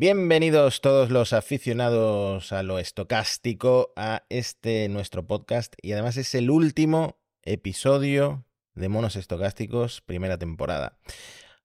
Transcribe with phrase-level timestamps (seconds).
[0.00, 6.50] Bienvenidos todos los aficionados a lo estocástico a este nuestro podcast y además es el
[6.50, 8.44] último episodio
[8.76, 10.96] de Monos Estocásticos primera temporada.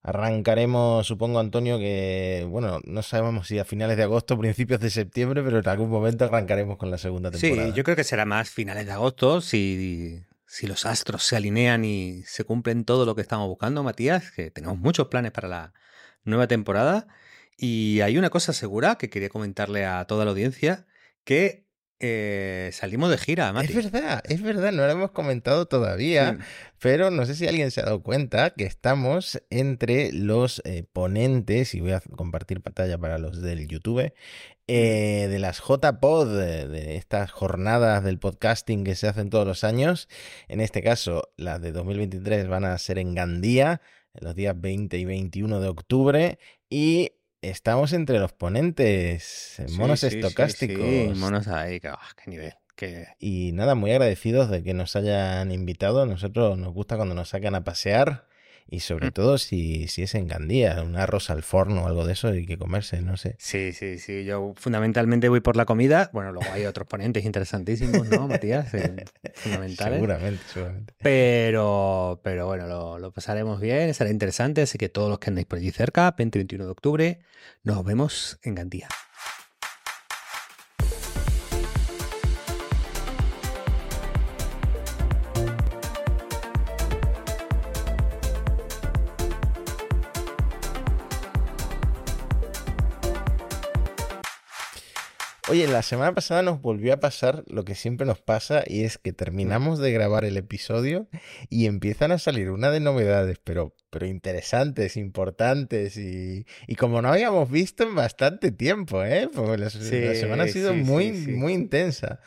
[0.02, 5.40] Arrancaremos, supongo, Antonio, que, bueno, no sabemos si a finales de agosto principios de septiembre,
[5.44, 7.68] pero en algún momento arrancaremos con la segunda temporada.
[7.68, 11.84] Sí, yo creo que será más finales de agosto, si, si los astros se alinean
[11.84, 15.72] y se cumplen todo lo que estamos buscando, Matías, que tenemos muchos planes para la
[16.24, 17.06] nueva temporada.
[17.56, 20.86] Y hay una cosa segura que quería comentarle a toda la audiencia,
[21.24, 21.64] que
[22.00, 23.68] eh, salimos de gira, Mati.
[23.68, 26.38] Es verdad, es verdad, no lo hemos comentado todavía,
[26.80, 31.74] pero no sé si alguien se ha dado cuenta que estamos entre los eh, ponentes,
[31.74, 34.12] y voy a compartir pantalla para los del YouTube,
[34.66, 39.64] eh, de las JPod, de, de estas jornadas del podcasting que se hacen todos los
[39.64, 40.08] años.
[40.48, 43.80] En este caso, las de 2023 van a ser en Gandía,
[44.12, 47.12] en los días 20 y 21 de octubre, y
[47.50, 50.84] estamos entre los ponentes, monos estocásticos.
[50.84, 51.90] Sí, monos ahí, qué
[52.26, 52.54] nivel.
[53.18, 56.02] Y nada, muy agradecidos de que nos hayan invitado.
[56.02, 58.26] A nosotros nos gusta cuando nos sacan a pasear
[58.66, 59.12] y sobre mm.
[59.12, 62.46] todo si, si es en Gandía, un arroz al forno o algo de eso hay
[62.46, 63.36] que comerse, no sé.
[63.38, 64.24] Sí, sí, sí.
[64.24, 66.10] Yo fundamentalmente voy por la comida.
[66.12, 68.72] Bueno, luego hay otros ponentes interesantísimos, ¿no, Matías?
[68.74, 69.04] Eh,
[69.34, 69.96] fundamentales.
[69.96, 70.94] Seguramente, seguramente.
[71.02, 74.62] Pero, pero bueno, lo, lo, pasaremos bien, será interesante.
[74.62, 77.18] Así que todos los que andáis por allí cerca, 20-21 de octubre,
[77.62, 78.88] nos vemos en Gandía.
[95.46, 98.96] Oye, la semana pasada nos volvió a pasar lo que siempre nos pasa y es
[98.96, 101.06] que terminamos de grabar el episodio
[101.50, 106.46] y empiezan a salir una de novedades, pero, pero interesantes, importantes y,
[106.78, 109.28] como no habíamos visto en bastante tiempo, ¿eh?
[109.30, 112.20] Porque la, semana ha sido muy, muy intensa.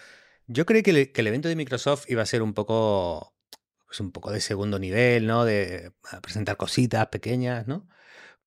[0.45, 3.35] Yo creí que, que, el evento de Microsoft iba a ser un poco,
[3.87, 5.43] pues un poco de segundo nivel, ¿no?
[5.43, 5.91] De
[6.21, 7.87] presentar cositas pequeñas, ¿no?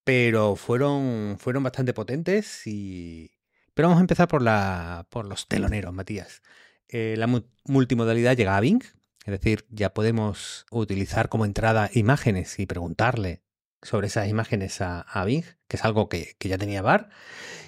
[0.04, 3.32] Pero fueron, fueron bastante potentes y
[3.80, 6.42] pero vamos a empezar por, la, por los teloneros, Matías.
[6.90, 7.26] Eh, la
[7.64, 8.82] multimodalidad llega a Bing,
[9.24, 13.40] es decir, ya podemos utilizar como entrada imágenes y preguntarle
[13.80, 17.08] sobre esas imágenes a, Bing, que es algo que, ya tenía VAR.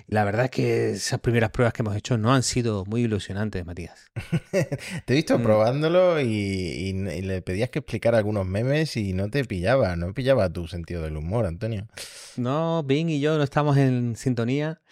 [0.07, 3.65] La verdad es que esas primeras pruebas que hemos hecho no han sido muy ilusionantes,
[3.65, 4.11] Matías.
[4.51, 5.43] te he visto mm.
[5.43, 6.93] probándolo y,
[7.23, 11.17] le pedías que explicara algunos memes y no te pillaba, no pillaba tu sentido del
[11.17, 11.89] humor, Antonio.
[12.37, 14.83] No, Bing y yo no estamos en sintonía.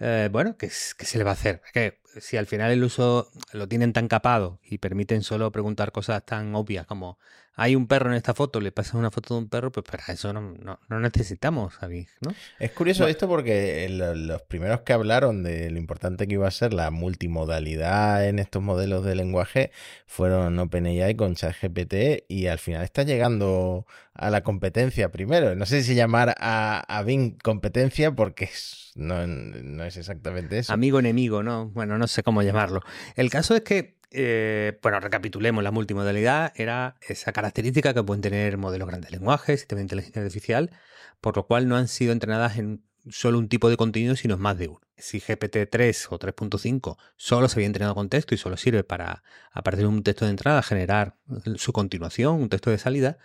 [0.00, 1.60] Eh, bueno, ¿qué, se le va a hacer?
[1.72, 6.24] Que si al final el uso lo tienen tan capado y permiten solo preguntar cosas
[6.24, 7.18] tan obvias como
[7.60, 10.14] hay un perro en esta foto, le pasas una foto de un perro, pues para
[10.14, 10.54] eso no,
[10.88, 12.34] no, necesitamos a ¿no?
[12.58, 16.72] Es curioso esto porque los primeros que hablaron de lo importante que iba a ser
[16.72, 19.72] la multimodalidad en estos modelos de lenguaje
[20.06, 23.84] fueron OpenAI con ChatGPT y al final está llegando
[24.14, 25.54] a la competencia primero.
[25.54, 28.48] No sé si llamar a, a Bing competencia porque
[28.94, 30.72] no, no es exactamente eso.
[30.72, 31.68] Amigo enemigo, ¿no?
[31.68, 32.80] Bueno, no sé cómo llamarlo.
[33.16, 38.56] El caso es que eh, bueno, recapitulemos, la multimodalidad era esa característica que pueden tener
[38.56, 40.70] modelos grandes lenguajes, sistemas de inteligencia artificial,
[41.20, 44.58] por lo cual no han sido entrenadas en solo un tipo de contenido, sino más
[44.58, 44.80] de uno.
[44.96, 49.22] Si GPT-3 o 3.5 solo se había entrenado con texto y solo sirve para,
[49.52, 51.16] a partir de un texto de entrada, generar
[51.56, 53.18] su continuación, un texto de salida,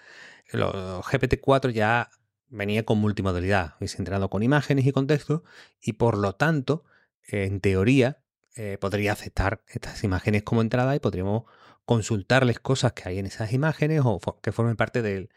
[0.52, 2.12] GPT-4 ya
[2.48, 5.44] venía con multimodalidad, es entrenado con imágenes y con texto,
[5.82, 6.86] y por lo tanto,
[7.28, 8.20] en teoría,
[8.56, 11.44] eh, podría aceptar estas imágenes como entrada y podríamos
[11.86, 15.30] consultarles cosas que hay en esas imágenes o que formen parte del,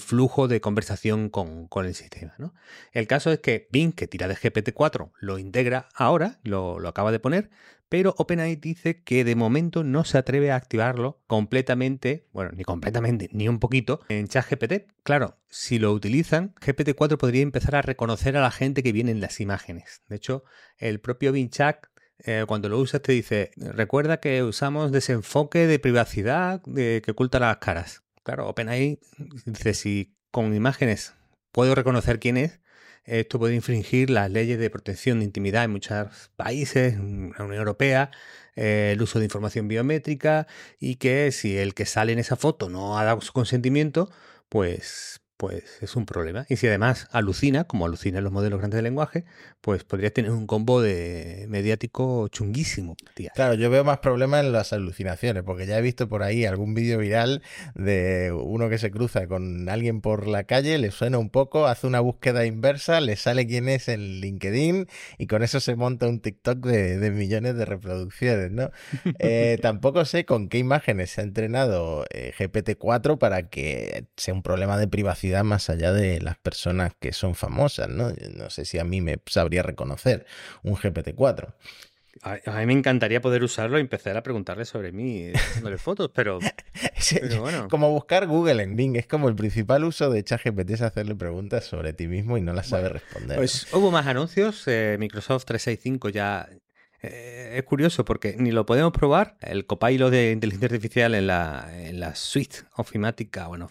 [0.00, 2.34] flujo de conversación con, el sistema.
[2.92, 7.12] El caso es que Bing, que tira de GPT-4, lo integra ahora, lo, lo, acaba
[7.12, 7.50] de poner,
[7.90, 13.28] pero OpenAI dice que de momento no se atreve a activarlo completamente, bueno, ni completamente,
[13.32, 14.90] ni un poquito, en ChatGPT.
[15.02, 19.20] Claro, si lo utilizan, GPT-4 podría empezar a reconocer a la gente que viene en
[19.20, 20.02] las imágenes.
[20.08, 20.44] De hecho,
[20.78, 21.86] el propio Bing Chat
[22.18, 27.58] eh, cuando lo usas te dice, recuerda que usamos desenfoque de privacidad que oculta las
[27.58, 28.02] caras.
[28.22, 28.98] Claro, OpenAI
[29.46, 31.14] dice, si con imágenes
[31.52, 32.60] puedo reconocer quién es,
[33.04, 37.58] esto puede infringir las leyes de protección de intimidad en muchos países, en la Unión
[37.58, 38.10] Europea,
[38.56, 40.46] eh, el uso de información biométrica
[40.78, 44.10] y que si el que sale en esa foto no ha dado su consentimiento,
[44.48, 46.46] pues pues es un problema.
[46.48, 49.26] Y si además alucina, como alucinan los modelos grandes de lenguaje,
[49.60, 52.96] pues podrías tener un combo de mediático chunguísimo.
[53.34, 56.72] Claro, yo veo más problemas en las alucinaciones, porque ya he visto por ahí algún
[56.72, 57.42] vídeo viral
[57.74, 61.86] de uno que se cruza con alguien por la calle, le suena un poco, hace
[61.86, 64.86] una búsqueda inversa, le sale quién es en LinkedIn
[65.18, 68.70] y con eso se monta un TikTok de, millones de reproducciones, ¿no?
[69.18, 74.42] Eh, tampoco sé con qué imágenes se ha entrenado eh, GPT-4 para que sea un
[74.42, 78.12] problema de privacidad más allá de las personas que son famosas, ¿no?
[78.34, 80.26] No sé si a mí me sabría reconocer
[80.62, 81.54] un GPT-4.
[82.22, 86.38] A, mí me encantaría poder usarlo y empezar a preguntarle sobre mí, haciéndole fotos, pero,
[87.40, 87.68] bueno.
[87.68, 91.64] Como buscar Google en Bing, es como el principal uso de ChatGPT es hacerle preguntas
[91.64, 93.36] sobre ti mismo y no las sabe responder.
[93.36, 96.48] Pues hubo más anuncios, eh, Microsoft 365 ya
[97.02, 99.36] eh, es curioso porque ni lo podemos probar.
[99.40, 103.68] El copilot de inteligencia artificial en la, en la suite ofimática, bueno,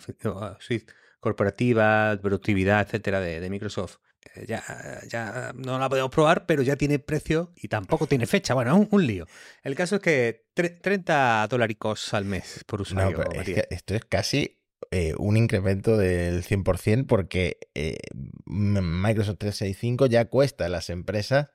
[0.60, 3.98] suite corporativa, productividad, etcétera, de, Microsoft.
[4.36, 4.64] Eh, ya,
[5.10, 8.54] ya no la podemos probar, pero ya tiene precio y tampoco tiene fecha.
[8.54, 9.26] Bueno, un, un lío.
[9.64, 13.18] El caso es que 30 dolaricos al mes por usuario.
[13.18, 14.60] No, esto es casi
[14.92, 17.98] eh, un incremento del 100% porque eh,
[18.46, 21.48] Microsoft 365 ya cuesta a las empresas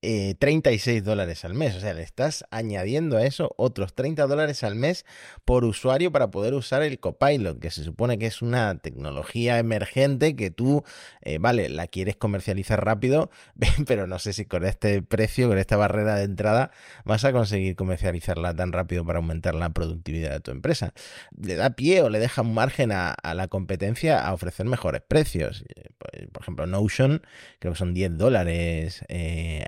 [0.00, 1.74] 36 eh, dólares al mes.
[1.74, 5.04] O sea, le estás añadiendo a eso otros 30 dólares al mes
[5.44, 10.36] por usuario para poder usar el Copilot, que se supone que es una tecnología emergente
[10.36, 10.84] que tú,
[11.22, 13.30] eh, vale, la quieres comercializar rápido,
[13.86, 16.70] pero no sé si con este precio, con esta barrera de entrada,
[17.04, 20.94] vas a conseguir comercializarla tan rápido para aumentar la productividad de tu empresa.
[21.36, 25.64] Le da pie o le deja un margen a, la competencia a ofrecer mejores precios.
[25.74, 27.22] Eh, por ejemplo, Notion,
[27.58, 29.02] creo que son 10 dólares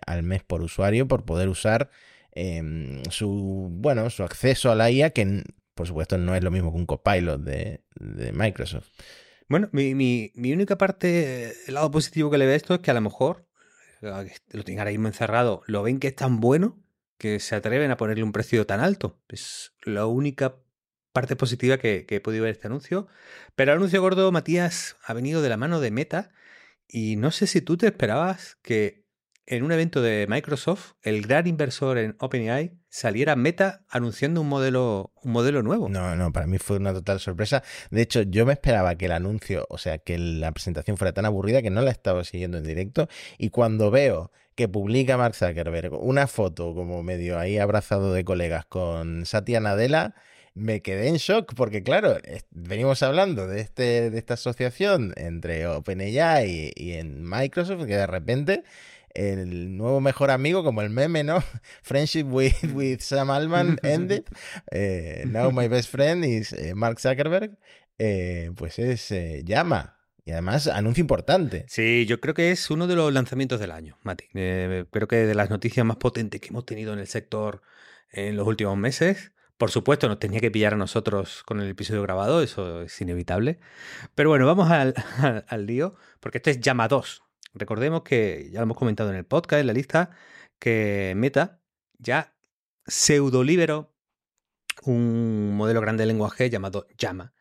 [0.06, 1.90] al mes por usuario por poder usar
[2.32, 5.44] em, su, bueno, su acceso a la IA, que
[5.75, 7.82] por supuesto no es lo mismo que un copilot de,
[8.32, 8.88] Microsoft.
[9.49, 12.94] Bueno, mi, mi, única parte, el lado positivo que le ve esto es que a
[12.94, 13.46] lo mejor
[14.00, 16.78] lo tienen ahora mismo encerrado, lo ven que es tan bueno
[17.19, 19.19] que se atreven a ponerle un precio tan alto.
[19.28, 20.56] Es la única
[21.12, 23.08] parte positiva que, que he podido ver este anuncio.
[23.55, 26.31] Pero el anuncio gordo, Matías, ha venido de la mano de Meta.
[26.88, 29.05] Y no sé si tú te esperabas que
[29.46, 35.12] en un evento de Microsoft, el gran inversor en OpenAI saliera Meta anunciando un modelo,
[35.22, 35.88] un modelo nuevo.
[35.88, 37.62] No, no, para mí fue una total sorpresa.
[37.90, 41.25] De hecho, yo me esperaba que el anuncio, o sea, que la presentación fuera tan
[41.25, 43.08] aburrida que no la estaba siguiendo en directo.
[43.38, 48.66] Y cuando veo que publica Mark Zuckerberg una foto como medio ahí abrazado de colegas
[48.66, 50.14] con Satya Nadella,
[50.54, 52.16] me quedé en shock porque, claro,
[52.50, 58.06] venimos hablando de, este, de esta asociación entre OpenAI y, y en Microsoft que de
[58.06, 58.64] repente
[59.14, 61.42] el nuevo mejor amigo, como el meme, ¿no?
[61.82, 64.24] Friendship with, with Sam Altman ended.
[64.70, 67.58] Eh, now my best friend is eh, Mark Zuckerberg.
[67.98, 69.12] Eh, pues es
[69.44, 69.98] llama.
[70.24, 71.64] Y además, anuncio importante.
[71.68, 74.26] Sí, yo creo que es uno de los lanzamientos del año, Mati.
[74.32, 77.62] creo que de las noticias más potentes que hemos tenido en el sector
[78.12, 79.32] en los últimos meses.
[79.56, 83.58] Por supuesto, nos tenía que pillar a nosotros con el episodio grabado, eso es inevitable.
[84.14, 84.94] Pero bueno, vamos al,
[85.48, 87.22] al lío, porque este es Llama 2.
[87.55, 90.11] Recordemos que ya lo hemos comentado en el podcast, en la lista,
[90.58, 91.61] que Meta
[91.99, 92.35] ya
[92.87, 93.94] pseudo liberó
[94.85, 97.35] un modelo grande de lenguaje llamado Llama.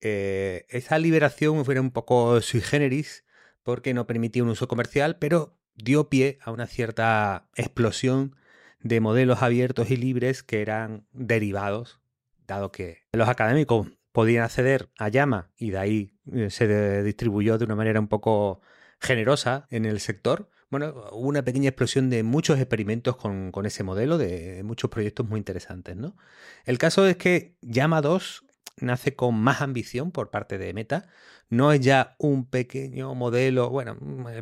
[0.00, 3.24] Eh, esa liberación fue un poco sui generis
[3.62, 8.36] porque no permitía un uso comercial, pero dio pie a una cierta explosión
[8.80, 12.00] de modelos abiertos y libres que eran derivados,
[12.46, 17.64] dado que los académicos podían acceder a Llama y de ahí eh, se distribuyó de
[17.64, 18.60] una manera un poco
[19.04, 20.50] generosa en el sector.
[20.70, 25.38] Bueno, hubo una pequeña explosión de muchos experimentos con, ese modelo, de muchos proyectos muy
[25.38, 26.16] interesantes, ¿no?
[26.64, 28.44] El caso es que Llama 2
[28.78, 31.08] nace con más ambición por parte de Meta.
[31.48, 33.70] No es ya un pequeño modelo.
[33.70, 33.96] Bueno,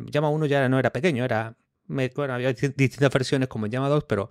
[0.09, 1.55] Llama 1 ya no era pequeño, era.
[1.85, 4.29] Bueno, había distintas versiones como Llama 2, pero,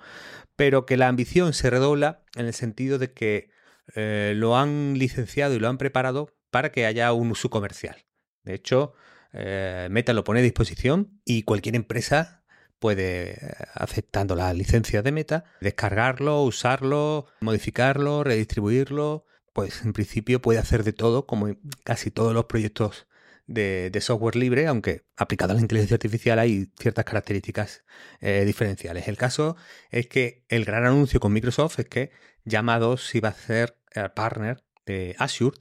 [0.57, 3.51] pero que la ambición se redobla en el sentido de que
[3.95, 8.05] eh, lo han licenciado y lo han preparado para que haya un uso comercial.
[8.43, 8.95] De hecho,
[9.33, 12.45] eh, Meta lo pone a disposición y cualquier empresa
[12.79, 19.27] puede, eh, aceptando la licencia de Meta, descargarlo, usarlo, modificarlo, redistribuirlo.
[19.53, 23.07] Pues en principio puede hacer de todo, como casi todos los proyectos
[23.47, 27.85] de, software libre, aunque aplicado a la inteligencia artificial hay ciertas características
[28.21, 29.09] eh, diferenciales.
[29.09, 29.57] El caso
[29.91, 32.11] es que el gran anuncio con Microsoft es que
[32.45, 33.79] Llama 2 iba a ser
[34.15, 35.57] partner de Azure,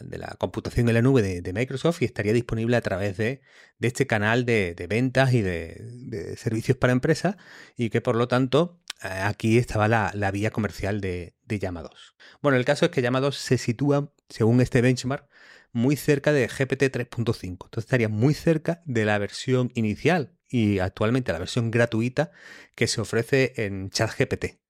[0.00, 3.40] de la computación en la nube de, Microsoft, y estaría disponible a través de,
[3.80, 7.36] este canal de, ventas y de, servicios para empresas,
[7.76, 12.16] y que por lo tanto eh, aquí estaba la, vía comercial de, de Llama 2.
[12.40, 15.28] Bueno, el caso es que Llama 2 se sitúa, según este benchmark,
[15.72, 17.44] muy cerca de GPT 3.5.
[17.44, 22.30] Entonces estaría muy cerca de la versión inicial y actualmente la versión gratuita
[22.74, 24.60] que se ofrece en ChatGPT.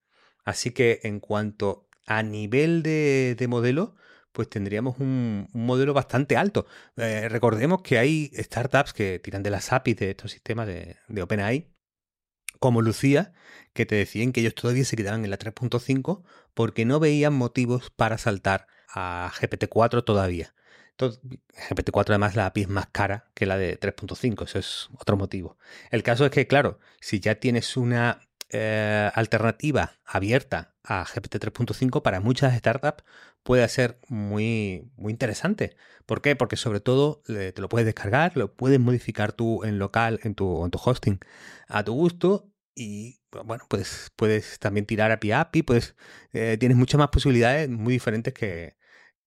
[0.44, 3.94] Así que en cuanto a nivel de, modelo,
[4.32, 6.66] pues tendríamos un, modelo bastante alto.
[6.96, 11.22] Eh, recordemos que hay startups que tiran de las APIs de estos sistemas de, de
[11.22, 11.68] OpenAI,
[12.58, 13.32] como Lucía,
[13.72, 16.22] que te decían que ellos todavía se quedaban en la 3.5
[16.54, 20.54] porque no veían motivos para saltar a GPT-4 todavía.
[20.98, 25.58] GPT-4 además la API es más cara que la de 3.5, eso es otro motivo.
[25.90, 28.20] El caso es que, claro, si ya tienes una
[28.52, 33.04] eh, alternativa abierta a GPT 3.5 para muchas startups
[33.42, 35.76] puede ser muy, muy interesante.
[36.06, 36.36] ¿Por qué?
[36.36, 40.64] Porque sobre todo te lo puedes descargar, lo puedes modificar tú en local, en tu,
[40.64, 41.18] en tu hosting,
[41.68, 45.96] a tu gusto y bueno, pues puedes también tirar API API, pues
[46.32, 48.76] eh, tienes muchas más posibilidades muy diferentes que,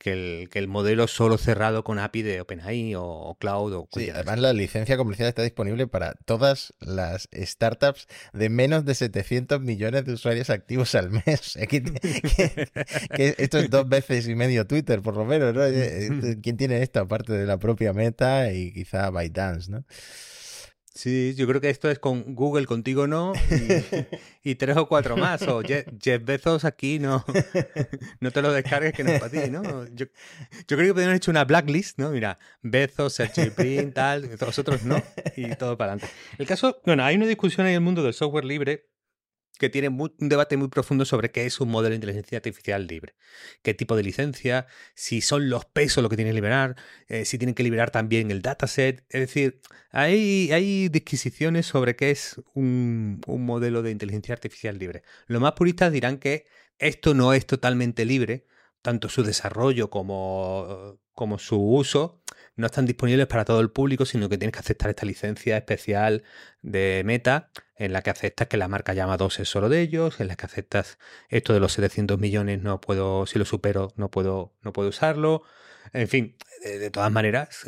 [0.05, 3.73] que el, modelo solo cerrado con API de OpenAI o, Cloud.
[3.73, 8.93] O sí, además la licencia comercial está disponible para todas las startups de menos de
[8.93, 11.57] 700 millones de usuarios activos al mes.
[13.17, 15.65] esto es dos veces y medio Twitter, por lo menos, ¿no?
[15.75, 19.83] Eh, eh, ¿Quién tiene esto aparte de la propia Meta y quizá ByteDance, ¿no?
[20.95, 23.33] Sí, yo creo que esto es con Google contigo no
[24.43, 25.41] y, tres o cuatro más.
[25.41, 27.25] O Jeff, Bezos aquí no,
[28.21, 29.61] no te lo descargues que no es para ti, ¿no?
[29.93, 30.05] Yo,
[30.65, 32.11] creo que podrían hecho una blacklist, ¿no?
[32.11, 33.21] Mira, Bezos,
[33.57, 35.03] Brin, tal, vosotros no,
[35.35, 36.15] y todo para adelante.
[36.37, 38.87] El caso, bueno, hay una discusión en el mundo del software libre
[39.57, 43.15] que tiene un debate muy profundo sobre qué es un modelo de inteligencia artificial libre,
[43.61, 46.75] qué tipo de licencia, si son los pesos lo que tienen que liberar,
[47.07, 49.05] eh, si tienen que liberar también el dataset.
[49.09, 55.03] Es decir, hay, hay disquisiciones sobre qué es un, un modelo de inteligencia artificial libre.
[55.27, 56.45] Los más puristas dirán que
[56.79, 58.45] esto no es totalmente libre,
[58.81, 62.21] tanto su desarrollo como, como su uso
[62.55, 66.23] no están disponibles para todo el público, sino que tienes que aceptar esta licencia especial
[66.61, 70.19] de Meta, en la que aceptas que la marca llama 2 es solo de ellos,
[70.19, 70.97] en la que aceptas
[71.29, 75.43] esto de los 700 millones, no puedo, si lo supero, no puedo, no puedo usarlo.
[75.93, 77.65] En fin, de, todas maneras,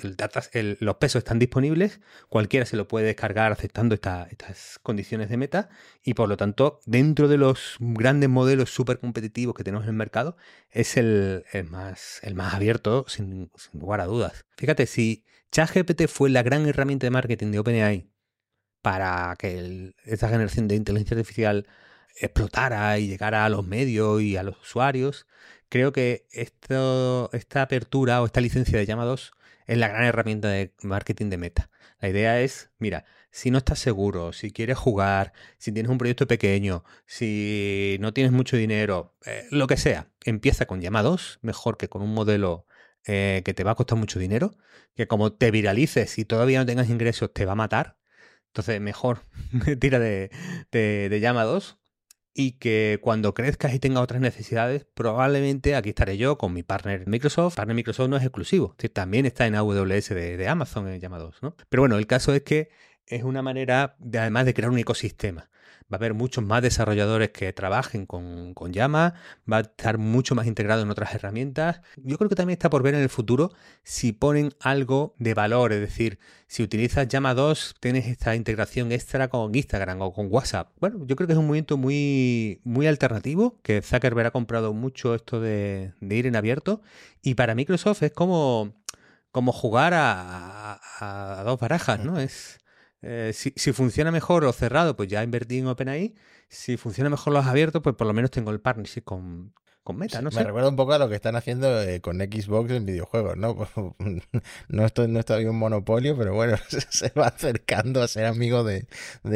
[0.54, 5.70] el los pesos están disponibles, cualquiera se lo puede descargar aceptando estas condiciones de meta
[6.04, 9.96] y por lo tanto, dentro de los grandes modelos súper competitivos que tenemos en el
[9.96, 10.36] mercado,
[10.72, 14.46] es el, más, el más abierto sin, lugar a dudas.
[14.58, 18.17] Fíjate, si ChatGPT fue la gran herramienta de marketing de OpenAI
[18.88, 21.68] para que esta generación de inteligencia artificial
[22.22, 25.28] explotara y llegara a los medios y a los usuarios,
[25.68, 29.34] creo que esta apertura o esta licencia de llama 2
[29.66, 31.70] es la gran herramienta de marketing de Meta.
[32.00, 36.26] La idea es, mira, si no estás seguro, si quieres jugar, si tienes un proyecto
[36.26, 41.76] pequeño, si no tienes mucho dinero, eh, lo que sea, empieza con llama 2, mejor
[41.76, 42.66] que con un modelo
[43.06, 44.56] eh, que te va a costar mucho dinero,
[44.96, 47.97] que como te viralices y todavía no tengas ingresos te va a matar.
[48.58, 49.20] Entonces, mejor
[49.80, 50.32] tira de,
[50.72, 51.78] de, de llama 2
[52.34, 57.08] y que cuando crezcas y tengas otras necesidades, probablemente aquí estaré yo con mi partner
[57.08, 57.56] Microsoft.
[57.56, 61.56] Partner Microsoft no es exclusivo, también está en AWS de, Amazon en llamados, ¿no?
[61.70, 62.70] Pero bueno, el caso es que
[63.06, 65.52] es una manera, de, además de crear un ecosistema
[65.92, 69.14] va a haber muchos más desarrolladores que trabajen con, con Llama,
[69.52, 71.82] va a estar mucho más integrado en otras herramientas.
[71.98, 73.52] Yo creo que también está por ver en el futuro
[73.84, 79.30] si ponen algo de valor, es decir, si utilizas Llama 2, tienes esta integración extra
[79.30, 80.72] con Instagram o con WhatsApp.
[80.80, 85.16] Bueno, yo creo que es un movimiento muy, muy alternativo, que Zuckerberg ha comprado mucho
[85.16, 86.82] esto de, ir en abierto,
[87.22, 88.74] y para Microsoft es como,
[89.32, 92.20] como jugar a, a dos barajas, ¿no?
[92.20, 92.60] Es
[93.02, 96.16] eh, si, funciona mejor o cerrado, pues ya invertí en OpenAI.
[96.50, 100.22] Si funciona mejor los abiertos, pues por lo menos tengo el partnership con, con Meta,
[100.22, 100.32] ¿no?
[100.32, 103.56] Me recuerda un poco a lo que están haciendo eh, con Xbox en videojuegos, ¿no?
[104.70, 106.58] no, estoy, no estoy un monopolio, pero bueno,
[106.90, 108.88] se va acercando a ser amigo de,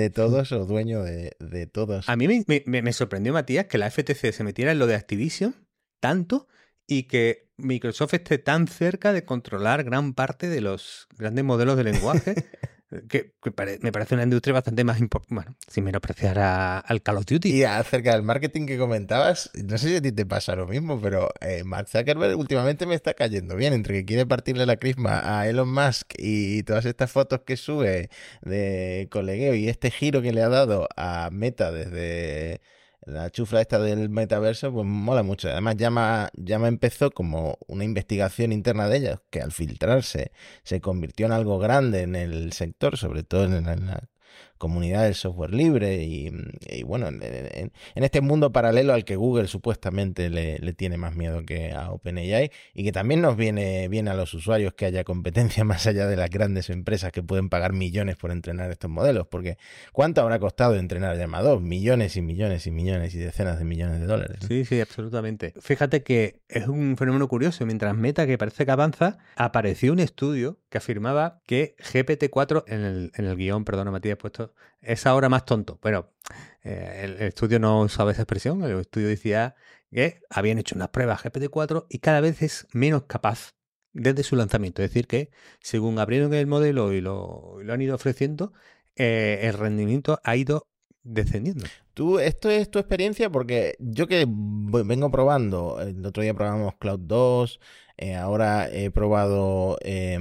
[0.09, 2.09] todos o dueño de, todos.
[2.09, 5.55] A mí me, me, sorprendió, Matías, que la FTC se metiera en lo de Activision
[5.99, 6.47] tanto
[6.87, 11.83] y que Microsoft esté tan cerca de controlar gran parte de los grandes modelos de
[11.83, 12.35] lenguaje.
[13.07, 13.33] que,
[13.81, 17.50] me parece una industria bastante más importante, bueno, sin menospreciar al Call of Duty.
[17.50, 21.00] Y acerca del marketing que comentabas, no sé si a ti te pasa lo mismo,
[21.00, 25.39] pero eh, Mark Zuckerberg últimamente me está cayendo bien, entre que quiere partirle la crisma
[25.39, 28.10] a Elon Musk y todas estas fotos que sube
[28.41, 32.62] de colegueo y este giro que le ha dado a Meta desde
[33.05, 35.50] la chufla esta del metaverso, pues mola mucho.
[35.50, 40.31] Además, Llama, Llama empezó como una investigación interna de ellos, que al filtrarse
[40.63, 44.10] se convirtió en algo grande en el sector, sobre todo en la,
[44.61, 46.29] comunidad del software libre y,
[46.83, 51.89] bueno, en, este mundo paralelo al que Google supuestamente le, tiene más miedo que a
[51.89, 56.05] OpenAI y que también nos viene bien a los usuarios que haya competencia más allá
[56.05, 59.57] de las grandes empresas que pueden pagar millones por entrenar estos modelos, porque
[59.93, 61.59] ¿cuánto habrá costado entrenar Llama 2?
[61.59, 64.37] Millones y millones y millones y decenas de millones de dólares.
[64.47, 65.55] Sí, sí, absolutamente.
[65.59, 70.59] Fíjate que es un fenómeno curioso, mientras Meta, que parece que avanza, apareció un estudio
[70.69, 74.50] que afirmaba que GPT-4, en el, en el guion, perdona Matías, puesto,
[74.81, 75.79] es ahora más tonto.
[75.81, 76.10] Bueno,
[76.63, 79.55] eh, el, estudio no usaba esa expresión, el estudio decía
[79.91, 83.55] que habían hecho unas pruebas GPT-4 y cada vez es menos capaz
[83.93, 84.81] desde su lanzamiento.
[84.81, 88.53] Es decir, que según abrieron el modelo y lo, han ido ofreciendo,
[88.96, 90.67] eh, el rendimiento ha ido
[91.03, 91.65] descendiendo.
[91.93, 97.00] Tú, esto es tu experiencia porque yo que vengo probando, el otro día probamos Cloud
[97.01, 97.60] 2,
[97.98, 100.17] eh, ahora he probado eh,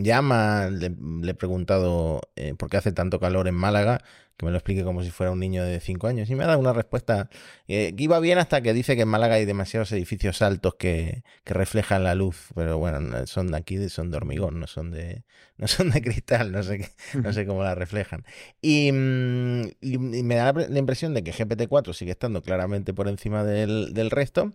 [0.00, 0.94] Llama, le,
[1.28, 4.00] he preguntado eh, por qué hace tanto calor en Málaga
[4.36, 6.30] que me lo explique como si fuera un niño de 5 años.
[6.30, 7.28] Y me ha dado una respuesta
[7.66, 12.04] que iba bien hasta que dice que en Málaga hay demasiados edificios altos que, reflejan
[12.04, 12.48] la luz.
[12.54, 15.24] Pero bueno, son de aquí, son de hormigón, no son de,
[15.60, 18.24] no son de cristal, no sé, no sé cómo la reflejan.
[18.62, 19.68] Y, mm,
[20.24, 24.52] me da la impresión de que GPT-4 sigue estando claramente por encima del, resto.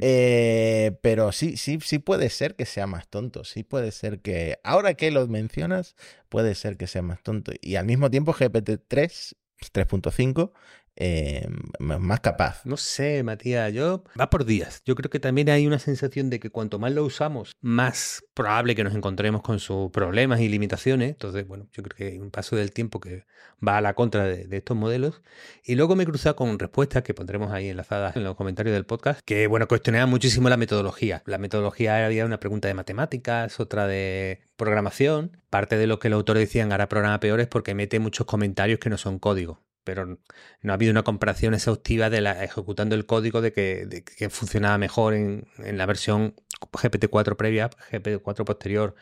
[0.00, 3.44] Eh, pero sí, sí, sí puede ser que sea más tonto.
[3.44, 5.94] Sí puede ser que, ahora que lo mencionas,
[6.30, 7.52] puede ser que sea más tonto.
[7.60, 9.34] Y al mismo tiempo GPT-3,
[9.72, 10.52] 3.5,
[11.00, 11.46] eh,
[11.78, 12.62] más capaz.
[12.64, 14.82] No sé, Matías, yo va por días.
[14.84, 18.74] Yo creo que también hay una sensación de que cuanto más lo usamos, más probable
[18.74, 21.10] que nos encontremos con sus problemas y limitaciones.
[21.10, 23.26] Entonces, bueno, yo creo que hay un paso del tiempo que
[23.66, 25.22] va a la contra de, estos modelos.
[25.62, 28.84] Y luego me he cruzado con respuestas que pondremos ahí enlazadas en los comentarios del
[28.84, 31.22] podcast, que, bueno, cuestionaban muchísimo la metodología.
[31.26, 35.36] La metodología había una pregunta de matemáticas, otra de programación.
[35.48, 38.80] Parte de lo que los autores decían ahora programa peor es porque mete muchos comentarios
[38.80, 43.06] que no son código pero no ha habido una comparación exhaustiva de la ejecutando el
[43.06, 48.94] código de que, funcionaba mejor en, la versión GPT-4 previa, GPT-4 posterior.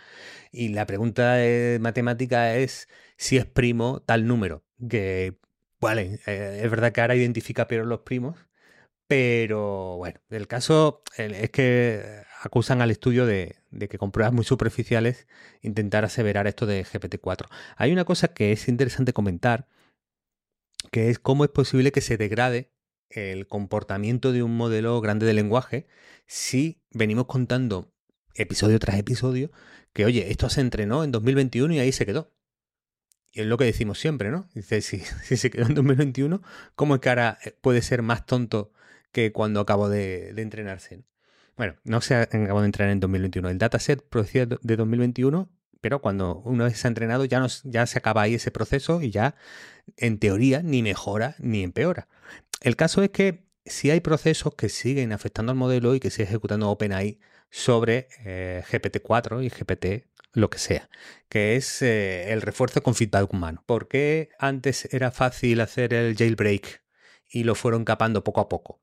[0.53, 1.39] Y la pregunta
[1.81, 5.39] matemática es si es primo tal número, que,
[5.81, 8.37] vale, eh, es verdad que ahora identifica peor los primos,
[9.07, 14.45] pero bueno, el caso es que acusan al estudio de, de, que con pruebas muy
[14.45, 15.27] superficiales
[15.63, 17.47] intentar aseverar esto de GPT-4.
[17.77, 19.69] Hay una cosa que es interesante comentar,
[20.91, 22.73] que es cómo es posible que se degrade
[23.11, 25.87] el comportamiento de un modelo grande de lenguaje
[26.27, 27.93] si venimos contando
[28.35, 29.51] episodio tras episodio
[29.93, 32.35] que, oye, esto se entrenó en 2021 y ahí se quedó.
[33.33, 34.49] Y es lo que decimos siempre, ¿no?
[34.55, 34.99] Dice, si,
[35.37, 36.43] se quedó en 2021,
[36.75, 38.73] ¿cómo es que ahora eh, puede ser más tonto
[39.13, 41.05] que cuando acabo de, entrenarse?
[41.57, 43.49] Bueno, no se acabó de entrenar en 2021.
[43.49, 45.51] El dataset producía de 2021
[45.87, 49.03] pero cuando una vez se ha entrenado ya, nos, ya se acaba ahí ese proceso
[49.03, 49.37] y ya
[49.97, 52.09] en teoría ni mejora ni empeora.
[52.61, 56.25] El caso es que si hay procesos que siguen afectando al modelo y que sigue
[56.25, 57.21] ejecutando OpenAI
[57.51, 60.91] sobre eh, GPT-4 y GPT lo que sea,
[61.29, 63.63] que es eh, el refuerzo con feedback humano.
[63.65, 66.83] ¿Por qué antes era fácil hacer el jailbreak
[67.31, 68.81] y lo fueron capando poco a poco?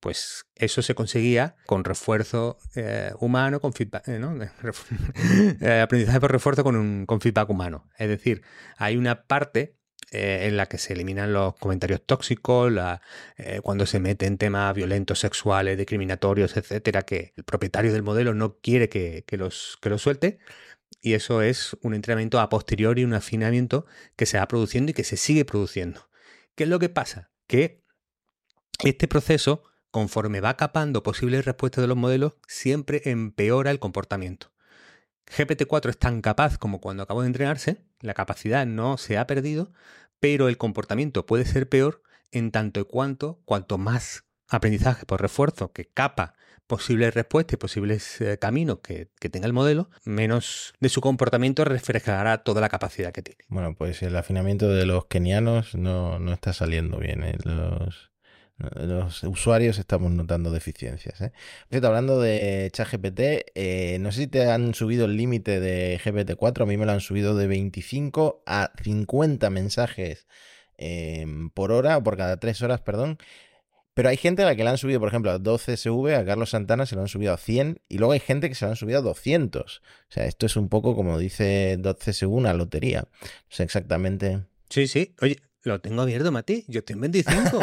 [0.00, 4.36] Pues eso se conseguía con refuerzo eh, humano, con feedback, eh, ¿no?
[5.60, 7.88] Eh, aprendizaje por refuerzo con, un, con feedback humano.
[7.98, 8.42] Es decir,
[8.76, 9.76] hay una parte
[10.10, 13.02] en la que se eliminan los comentarios tóxicos, la,
[13.62, 18.88] cuando se meten temas violentos, sexuales, discriminatorios, etcétera, que el propietario del modelo no quiere
[18.88, 20.38] que, los, que los suelte.
[21.02, 23.84] Y eso es un entrenamiento a posteriori, un afinamiento
[24.16, 26.08] que se va produciendo y que se sigue produciendo.
[26.54, 27.30] ¿Qué es lo que pasa?
[27.46, 27.84] Que
[28.82, 34.52] este proceso conforme va capando posibles respuestas de los modelos, siempre empeora el comportamiento.
[35.26, 39.72] GPT-4 es tan capaz como cuando acabó de entrenarse, la capacidad no se ha perdido,
[40.20, 45.72] pero el comportamiento puede ser peor en tanto y cuanto, cuanto más aprendizaje por refuerzo
[45.72, 46.34] que capa
[46.66, 52.38] posibles respuestas y posibles eh, caminos que, tenga el modelo, menos de su comportamiento reflejará
[52.38, 53.40] toda la capacidad que tiene.
[53.48, 57.22] Bueno, pues el afinamiento de los kenianos no, no está saliendo bien.
[57.24, 57.36] ¿eh?
[57.42, 58.07] Los,
[58.58, 61.20] los usuarios estamos notando deficiencias.
[61.20, 61.32] ¿eh?
[61.70, 63.20] hablando de ChatGPT,
[63.54, 66.92] eh, no sé si te han subido el límite de GPT-4, a mí me lo
[66.92, 70.26] han subido de 25 a 50 mensajes
[70.76, 73.18] em, por hora, o por cada 3 horas, perdón.
[73.94, 76.50] Pero hay gente a la que le han subido, por ejemplo, a 12SV, a Carlos
[76.50, 78.76] Santana se lo han subido a 100 y luego hay gente que se lo han
[78.76, 79.78] subido a 200.
[79.78, 83.08] O sea, esto es un poco como dice 12SV, una lotería.
[83.10, 84.44] No sé exactamente.
[84.70, 85.16] Sí, sí.
[85.20, 86.64] Oye, lo tengo abierto, Mati.
[86.68, 87.60] Yo estoy en 25.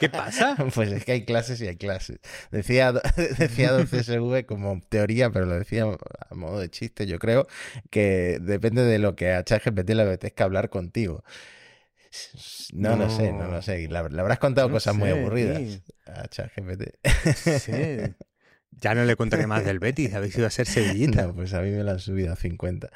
[0.00, 0.56] ¿Qué pasa?
[0.74, 2.20] Pues es que hay clases y hay clases.
[2.50, 2.92] Decía,
[3.38, 7.46] decía 12SV como teoría, pero lo decía a modo de chiste, yo creo,
[7.90, 11.24] que depende de lo que a ChatGPT le apetezca hablar contigo.
[12.74, 13.88] No, lo sé, no lo sé.
[13.88, 16.94] Le, habrás contado cosas muy aburridas a ChatGPT.
[17.58, 18.14] Sí.
[18.80, 21.26] Ya no le contaré más del Betis, habéis ido a ser sevillita.
[21.26, 22.90] No, pues a mí me lo han subido a 50.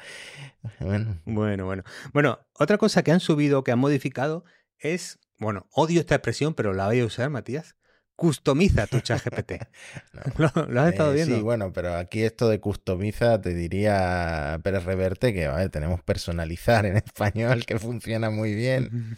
[0.81, 1.21] Bueno.
[1.25, 1.83] Bueno, bueno.
[2.11, 4.43] Bueno, otra cosa que han subido, que han modificado,
[4.79, 7.76] es, bueno, odio esta expresión, pero la voy a usar, Matías,
[8.17, 9.67] customiza tu chat GPT.
[10.37, 11.35] ¿Lo, has estado eh, viendo?
[11.35, 16.97] Sí, bueno, pero aquí esto de customiza te diría Pérez Reverte que tenemos personalizar en
[16.97, 19.15] español que funciona muy bien.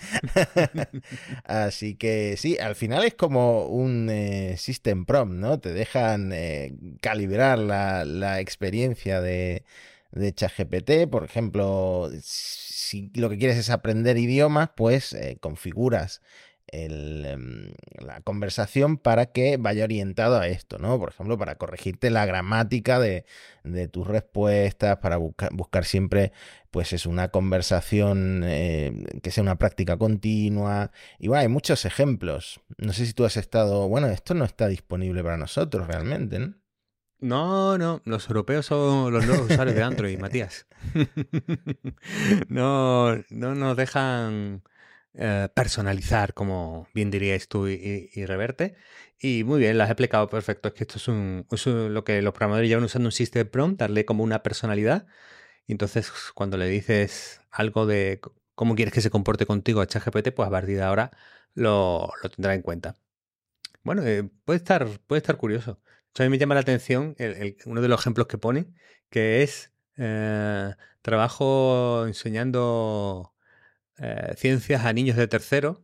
[1.45, 5.59] Así que sí, al final es como un eh, system prompt, ¿no?
[5.59, 9.63] Te dejan eh, calibrar la, la, experiencia de,
[10.11, 11.09] de ChatGPT.
[11.09, 16.21] Por ejemplo, si lo que quieres es aprender idiomas, pues configuras
[16.71, 20.99] Em, la conversación para que vaya orientado a esto, ¿no?
[20.99, 23.25] Por ejemplo, para corregirte la gramática de,
[23.91, 26.31] tus respuestas, para buscar siempre,
[26.71, 30.91] pues es una conversación eh, que sea una práctica continua.
[31.17, 32.61] Y bueno, hay muchos ejemplos.
[32.77, 36.55] No sé si tú has estado, bueno, esto no está disponible para nosotros realmente, ¿no?
[37.21, 40.67] No, no, los europeos son los nuevos usuarios de Android, Matías.
[42.47, 44.63] no, no nos dejan
[45.15, 48.75] eh, personalizar, como bien diríais tú y, Reverte.
[49.19, 50.69] Y muy bien, lo has explicado perfecto.
[50.69, 54.05] Es que esto es, un, lo que los programadores llevan usando un system prompt, darle
[54.05, 55.07] como una personalidad.
[55.67, 58.21] Y entonces, cuando le dices algo de
[58.55, 61.11] cómo quieres que se comporte contigo a ChatGPT, pues a partir de ahora
[61.53, 62.97] lo, tendrá en cuenta.
[63.83, 65.79] Bueno, eh, puede, estar, puede estar curioso.
[66.17, 67.15] a mí me llama la atención
[67.65, 68.67] uno de los ejemplos que pone,
[69.09, 73.33] que es eh, trabajo enseñando
[74.01, 75.83] eh, ciencias a niños de tercero.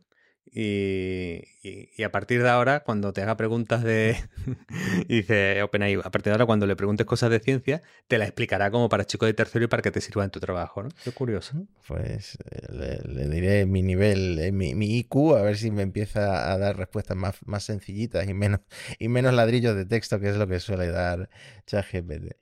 [0.58, 4.16] Y, a partir de ahora, cuando te haga preguntas de.
[5.08, 8.70] dice OpenAI, a partir de ahora, cuando le preguntes cosas de ciencia, te la explicará
[8.70, 10.88] como para chicos de tercero y para que te sirva en tu trabajo, ¿no?
[11.04, 11.66] Qué curioso.
[11.86, 16.50] Pues eh, le, diré mi nivel, eh, mi, mi, IQ, a ver si me empieza
[16.50, 18.60] a dar respuestas más, más sencillitas y menos,
[18.98, 21.28] y menos ladrillos de texto, que es lo que suele dar
[21.66, 22.34] ChatGPT.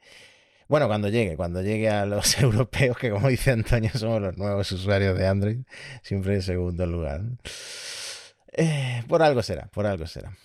[0.68, 4.70] Bueno, cuando llegue, cuando llegue a los europeos, que como dice Antonio, somos los nuevos
[4.72, 5.58] usuarios de Android,
[6.02, 7.22] siempre en segundo lugar.
[8.52, 10.36] Eh, por algo será, por algo será.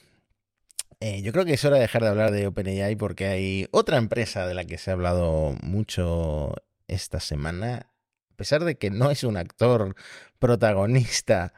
[0.99, 3.97] Eh, yo creo que es hora de dejar de hablar de OpenAI porque hay otra
[3.97, 6.53] empresa de la que se ha hablado mucho
[6.89, 7.89] esta semana,
[8.31, 9.95] a pesar de que no es un actor
[10.39, 11.53] protagonista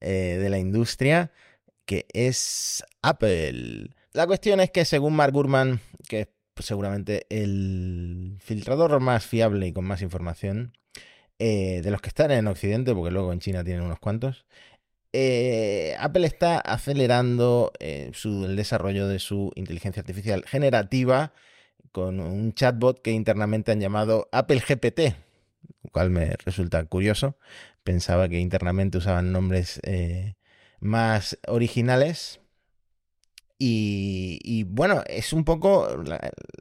[0.00, 1.32] eh, de la industria,
[1.86, 3.90] que es Apple.
[4.12, 9.72] La cuestión es que según Mark Gurman, que es seguramente el filtrador más fiable y
[9.72, 10.72] con más información
[11.38, 14.46] eh, de los que están en Occidente, porque luego en China tienen unos cuantos.
[15.12, 21.32] Eh, Apple está acelerando eh, el desarrollo de su inteligencia artificial generativa
[21.90, 25.16] con un chatbot que internamente han llamado Apple GPT,
[25.82, 27.36] lo cual me resulta curioso.
[27.82, 29.80] Pensaba que internamente usaban nombres
[30.80, 32.41] más originales,
[33.64, 36.02] y, bueno, es un poco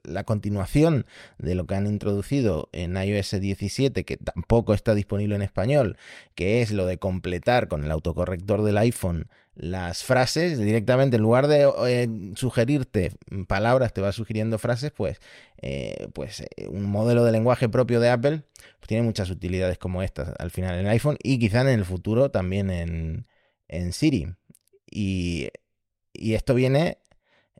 [0.03, 1.05] la, continuación
[1.39, 5.97] de lo que han introducido en iOS 17, que tampoco está disponible en español,
[6.35, 11.47] que es lo de completar con el autocorrector del iPhone las frases directamente, en lugar
[11.47, 13.11] de eh, sugerirte
[13.47, 15.19] palabras, te va sugiriendo frases, pues,
[15.61, 18.43] eh, pues eh, un modelo de lenguaje propio de Apple
[18.79, 22.31] pues tiene muchas utilidades como estas al final en iPhone y quizá en el futuro
[22.31, 23.27] también en,
[23.67, 24.35] en Siri.
[24.89, 25.49] Y
[26.13, 26.97] y esto viene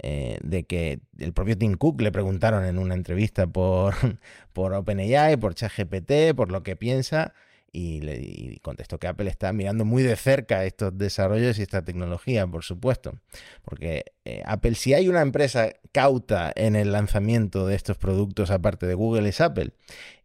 [0.04, 3.94] eh, de que el propio Tim Cook le preguntaron en una entrevista por,
[4.54, 7.34] por OpenAI, por ChatGPT, por lo que piensa,
[7.72, 12.48] y, le, contestó que Apple está mirando muy de cerca estos desarrollos y esta tecnología,
[12.48, 13.20] por supuesto.
[13.64, 18.88] Porque eh, Apple, si hay una empresa cauta en el lanzamiento de estos productos, aparte
[18.88, 19.72] de Google, es Apple.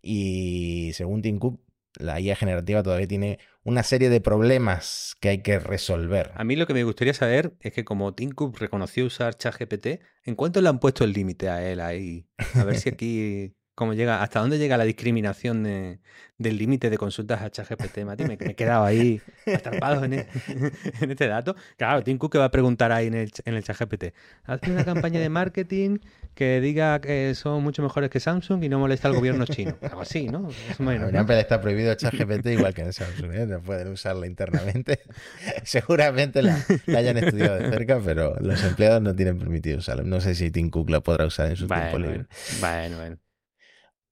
[0.02, 1.60] Y según Tim Cook,
[1.98, 6.32] la IA generativa todavía tiene una serie de problemas que hay que resolver.
[6.34, 10.00] A mí lo que me gustaría saber es que como Tim Cook reconoció usar ChatGPT,
[10.24, 12.28] ¿en cuánto le han puesto el límite a él ahí?
[12.54, 17.42] A ver si aquí cómo llega, hasta dónde llega la discriminación del límite de consultas
[17.42, 18.24] a ChatGPT, Mati.
[18.24, 20.26] Me, me, he quedado ahí atrapado en, e,
[21.00, 21.54] en, este dato.
[21.76, 24.14] Claro, Tim Cook que va a preguntar ahí en el, en el ChatGPT.
[24.44, 25.98] Hazme una campaña de marketing
[26.34, 29.76] que diga que son mucho mejores que Samsung y no molesta al gobierno chino.
[29.82, 30.48] Algo así, ¿no?
[30.70, 31.32] Es menos, ¿no?
[31.34, 33.32] está prohibido ChatGPT igual que en Samsung.
[33.34, 33.46] ¿eh?
[33.46, 35.00] No pueden usarla internamente.
[35.64, 36.58] Seguramente la,
[36.96, 40.02] hayan estudiado de cerca, pero los empleados no tienen permitido usarla.
[40.02, 42.24] No sé si Tim Cook la podrá usar en su tiempo libre.
[42.60, 42.96] bueno.
[42.96, 43.25] bueno.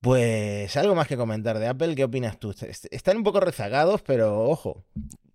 [0.05, 2.55] Pues algo más que comentar de Apple, ¿qué opinas tú?
[2.90, 4.85] Están un poco rezagados, pero ojo,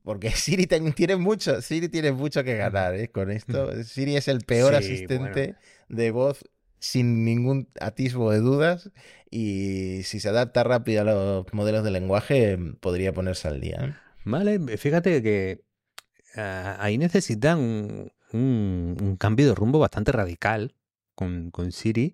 [0.04, 3.10] porque Siri tiene mucho, Siri tiene mucho que ganar ¿eh?
[3.10, 3.72] con esto.
[3.84, 5.56] Siri es el peor asistente
[5.88, 6.46] de voz
[6.78, 8.92] sin ningún atisbo de dudas
[9.32, 13.80] y si se adapta rápido a los modelos de lenguaje podría ponerse al día.
[13.82, 13.96] ¿eh?
[14.24, 15.64] Vale, fíjate que
[16.36, 20.76] ah, ahí necesitan un, cambio de rumbo bastante radical
[21.16, 22.14] con, con Siri,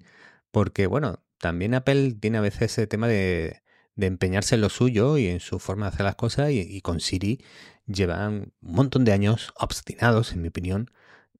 [0.51, 3.61] porque bueno, también Apple tiene a veces ese tema de,
[3.97, 7.43] empeñarse en lo suyo y en su forma de hacer las cosas y, con Siri
[7.87, 10.91] llevan un montón de años obstinados, en mi opinión,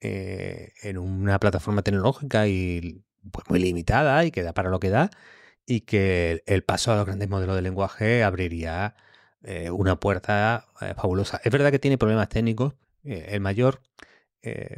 [0.02, 4.90] eh, en una plataforma tecnológica y pues muy limitada y que da para lo que
[4.90, 5.10] da
[5.66, 8.96] y que el, paso a los grandes modelos de lenguaje abriría
[9.44, 11.42] eh, una puerta eh, fabulosa.
[11.44, 12.76] Es verdad que tiene problemas técnicos.
[13.04, 13.82] el mayor,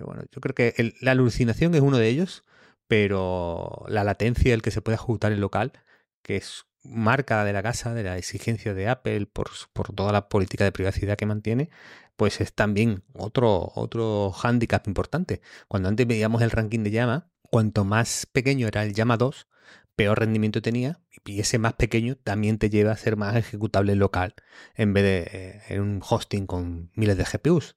[0.05, 2.43] bueno, yo creo que la alucinación es uno de ellos,
[2.87, 5.73] pero la latencia, el que se puede ejecutar en local,
[6.21, 10.29] que es marca de la casa, de la exigencia de Apple por, por, toda la
[10.29, 11.69] política de privacidad que mantiene,
[12.15, 15.41] pues es también otro, otro hándicap importante.
[15.67, 19.47] Cuando antes veíamos el ranking de llama, cuanto más pequeño era el llama 2,
[19.95, 24.35] peor rendimiento tenía, y ese más pequeño también te lleva a ser más ejecutable local,
[24.75, 27.75] en vez de eh, en un hosting con miles de GPUs.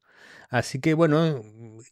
[0.51, 1.43] Así que bueno,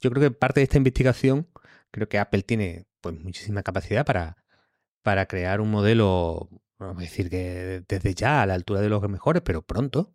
[0.01, 1.49] yo creo que parte de esta investigación,
[1.91, 4.37] creo que Apple tiene pues muchísima capacidad para,
[5.03, 9.03] para crear un modelo vamos a decir que desde ya a la altura de los
[9.09, 10.15] mejores, pero pronto.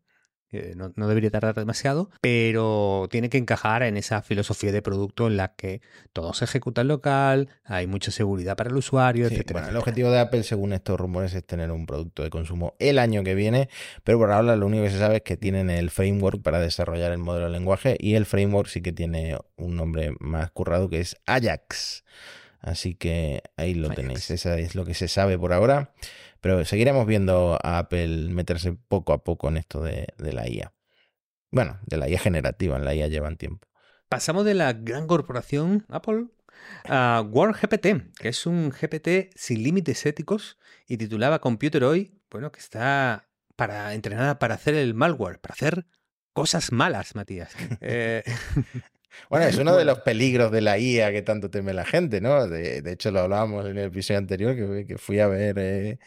[0.76, 5.36] No, no, debería tardar demasiado, pero tiene que encajar en esa filosofía de producto en
[5.36, 5.82] la que
[6.14, 10.20] todo se ejecuta en local, hay mucha seguridad para el usuario, etcétera, El objetivo de
[10.20, 13.68] Apple, según estos rumores, es tener un producto de consumo el año que viene,
[14.04, 17.12] pero por ahora lo único que se sabe es que tienen el framework para desarrollar
[17.14, 21.00] el modelo de lenguaje y el framework sí que tiene un nombre más currado que
[21.00, 22.04] es Ajax.
[22.64, 25.94] Así que ahí lo tenéis, eso es lo que se sabe por ahora.
[26.40, 30.74] Pero seguiremos viendo a Apple meterse poco a poco en esto de, la IA.
[31.52, 33.68] Bueno, de la IA generativa, en la IA llevan tiempo.
[34.08, 36.28] Pasamos de la gran corporación Apple
[36.86, 42.62] a GPT, que es un GPT sin límites éticos y titulaba Computer hoy, bueno, que
[42.62, 45.86] está para entrenada para hacer el malware, para hacer
[46.32, 47.54] cosas malas, Matías.
[47.82, 48.24] Eh,
[49.30, 52.48] bueno, es uno de los peligros de la IA que tanto teme la gente, ¿no?
[52.48, 56.00] De, hecho, lo hablábamos en el episodio anterior, que, fui a ver eh,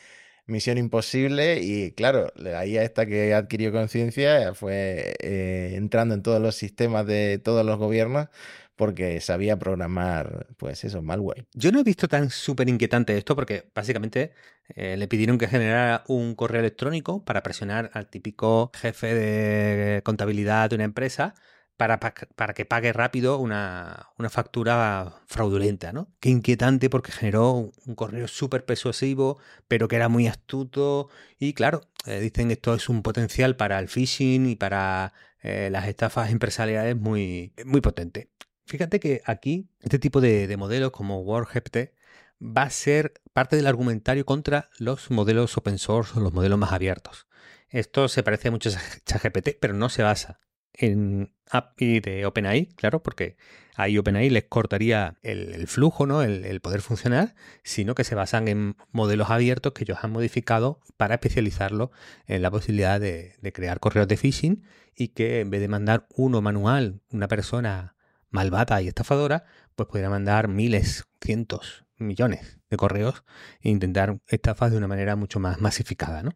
[0.46, 6.40] Misión Imposible y claro, la IA esta que adquirió conciencia fue eh, entrando en todos
[6.40, 8.28] los sistemas de todos los gobiernos
[8.76, 11.46] porque sabía programar, pues eso, malware.
[11.54, 14.32] Yo no he visto tan súper inquietante esto porque básicamente
[14.68, 20.70] eh, le pidieron que generara un correo electrónico para presionar al típico jefe de contabilidad
[20.70, 21.34] de una empresa
[21.76, 26.08] para, para que pague rápido una, una, factura fraudulenta, ¿no?
[26.20, 31.08] Qué inquietante porque generó un correo súper persuasivo, pero que era muy astuto.
[31.38, 35.12] Y claro, eh, dicen esto es un potencial para el phishing y para
[35.42, 38.30] eh, las estafas empresariales muy, muy potente.
[38.66, 41.92] Fíjate que aquí este tipo de, de modelos como WordGPT
[42.40, 46.72] va a ser parte del argumentario contra los modelos open source o los modelos más
[46.72, 47.26] abiertos.
[47.68, 50.40] Esto se parece mucho a ChatGPT, pero no se basa
[50.78, 53.36] en API de OpenAI, claro, porque
[53.76, 56.22] ahí OpenAI les cortaría el, flujo, ¿no?
[56.22, 61.14] El, poder funcionar, sino que se basan en modelos abiertos que ellos han modificado para
[61.14, 61.90] especializarlo
[62.26, 66.40] en la posibilidad de, crear correos de phishing y que en vez de mandar uno
[66.42, 67.96] manual, una persona
[68.30, 69.44] malvada y estafadora,
[69.76, 73.24] pues podría mandar miles, cientos, millones de correos
[73.60, 76.32] e intentar estafas de una manera mucho más masificada, ¿no?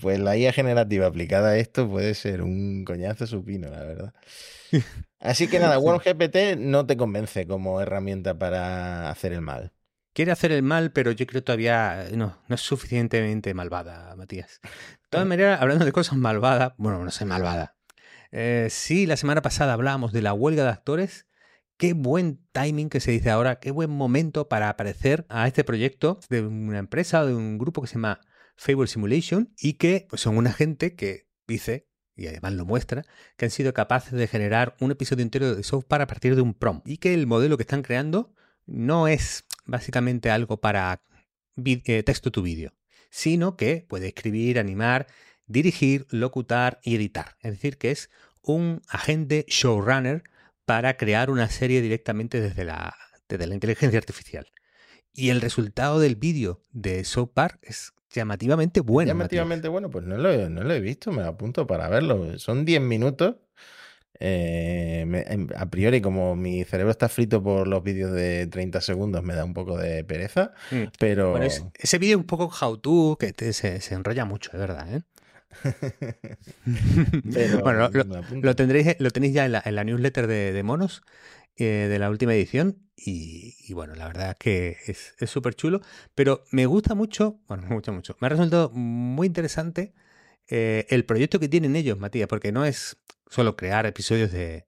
[0.00, 4.14] Pues la IA generativa aplicada a esto puede ser un coñazo supino, la verdad.
[5.18, 9.72] Así que nada, GPT no te convence como herramienta para hacer el mal.
[10.12, 14.60] Quiere hacer el mal, pero yo creo todavía no, no es suficientemente malvada, Matías.
[14.62, 17.76] De todas maneras, hablando de cosas malvadas, bueno, no sé malvada.
[18.32, 21.26] Eh, sí, la semana pasada hablábamos de la huelga de actores.
[21.76, 26.18] Qué buen timing que se dice ahora, qué buen momento para aparecer a este proyecto
[26.30, 28.20] de una empresa o de un grupo que se llama
[28.56, 33.04] Fable Simulation y que son una gente que dice, y además lo muestra,
[33.36, 36.54] que han sido capaces de generar un episodio entero de software a partir de un
[36.54, 41.02] prompt y que el modelo que están creando no es básicamente algo para
[41.64, 42.74] eh, texto tu vídeo,
[43.10, 45.06] sino que puede escribir, animar,
[45.46, 47.36] dirigir, locutar y editar.
[47.40, 48.10] Es decir, que es
[48.42, 50.24] un agente showrunner
[50.64, 52.96] para crear una serie directamente desde la,
[53.28, 54.46] desde la inteligencia artificial.
[55.12, 59.08] Y el resultado del vídeo de South es llamativamente bueno.
[59.08, 62.38] Llamativamente bueno, pues no lo, he visto, me apunto para verlo.
[62.38, 63.36] Son 10 minutos.
[64.18, 69.22] Eh, em, a priori, como mi cerebro está frito por los vídeos de 30 segundos,
[69.22, 70.52] me da un poco de pereza.
[70.70, 70.84] Mm.
[70.98, 71.38] Pero.
[71.38, 75.02] ese vídeo un poco how to, que se, enrolla mucho, es verdad, ¿eh?
[77.62, 77.88] bueno,
[78.42, 81.02] lo, tendréis, lo tenéis ya en la, newsletter de Monos
[81.56, 85.82] eh, de la última edición y, bueno, la verdad es que es súper chulo,
[86.14, 89.94] pero me gusta mucho, bueno, me gusta mucho, me ha resultado muy interesante
[90.48, 92.96] eh, el proyecto que tienen ellos, Matías, porque no es
[93.28, 94.66] solo crear episodios de,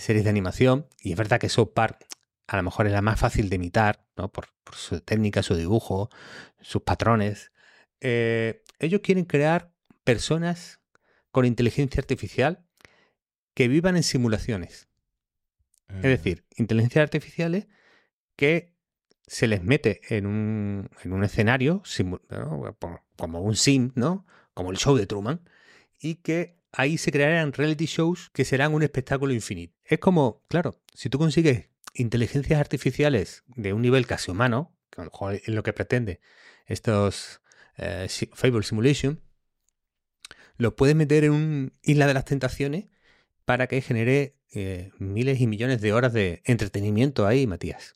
[0.00, 2.06] series de animación, y es verdad que South Park
[2.46, 4.30] a lo mejor es la más fácil de imitar, ¿no?
[4.30, 6.10] Por, su técnica, su dibujo,
[6.60, 7.52] sus patrones.
[8.00, 10.80] Eh, ellos quieren crear personas
[11.30, 12.64] con inteligencia artificial
[13.54, 14.85] que vivan en simulaciones.
[15.88, 17.66] Es decir, inteligencias artificiales
[18.34, 18.74] que
[19.26, 21.82] se les mete en un, en un escenario,
[23.16, 24.26] como un sim, ¿no?
[24.54, 25.48] Como el show de Truman,
[26.00, 29.74] y que ahí se crearán reality shows que serán un espectáculo infinito.
[29.84, 35.04] Es como, claro, si tú consigues inteligencias artificiales de un nivel casi humano, que a
[35.04, 36.20] lo mejor es lo que pretende
[36.66, 37.40] estos
[37.76, 39.20] eh, Fable Simulation,
[40.56, 42.86] lo puedes meter en un isla de las tentaciones
[43.44, 47.94] para que genere eh, miles y millones de horas de entretenimiento ahí, Matías.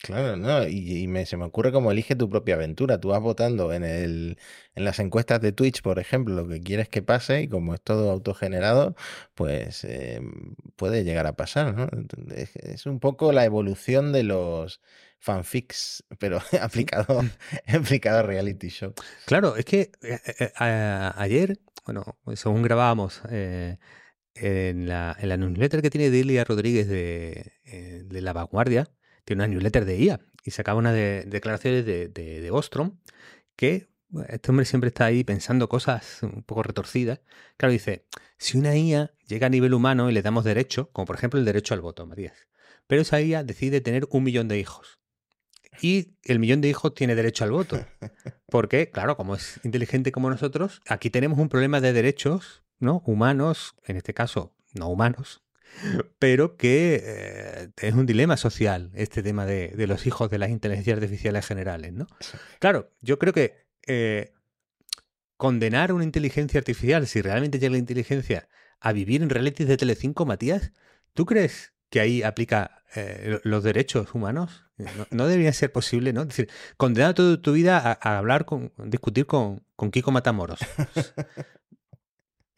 [0.00, 2.98] Claro, no, y, me, se me ocurre como elige tu propia aventura.
[2.98, 4.38] Tú vas votando en, el,
[4.74, 7.82] en las encuestas de Twitch, por ejemplo, lo que quieres que pase, y como es
[7.82, 8.96] todo autogenerado,
[9.34, 10.20] pues eh,
[10.76, 11.88] puede llegar a pasar, ¿no?
[12.34, 14.80] Es, un poco la evolución de los
[15.18, 17.22] fanfics, pero aplicado,
[17.68, 18.94] aplicado a reality show.
[19.26, 20.50] Claro, es que eh,
[21.16, 23.20] ayer, bueno, según grabábamos
[24.34, 27.52] en, la, en la newsletter que tiene Delia Rodríguez de,
[28.04, 28.90] de La Vanguardia,
[29.24, 32.98] tiene una newsletter de IA y sacaba unas de, declaraciones de, de, Ostrom
[33.56, 33.88] que
[34.28, 37.20] este hombre siempre está ahí pensando cosas un poco retorcidas.
[37.56, 41.16] Claro, dice, si una IA llega a nivel humano y le damos derecho, como por
[41.16, 42.48] ejemplo el derecho al voto, Matías,
[42.86, 44.98] pero esa IA decide tener un millón de hijos.
[45.80, 47.86] Y el millón de hijos tiene derecho al voto.
[48.46, 53.02] Porque, claro, como es inteligente como nosotros, aquí tenemos un problema de derechos, ¿no?
[53.06, 55.42] Humanos, en este caso, no humanos,
[56.18, 60.96] pero que eh, es un dilema social este tema de, los hijos de las inteligencias
[60.96, 62.06] artificiales generales, ¿no?
[62.58, 64.32] Claro, yo creo que eh,
[65.36, 68.48] condenar una inteligencia artificial, si realmente llega la inteligencia
[68.80, 70.72] a vivir en reality de Telecinco, Matías,
[71.14, 74.64] ¿tú crees que ahí aplica eh, los derechos humanos?
[75.10, 76.22] No, debería ser posible, ¿no?
[76.22, 80.58] Es decir, condenar toda tu vida a, hablar, con, discutir con, con Kiko Matamoros.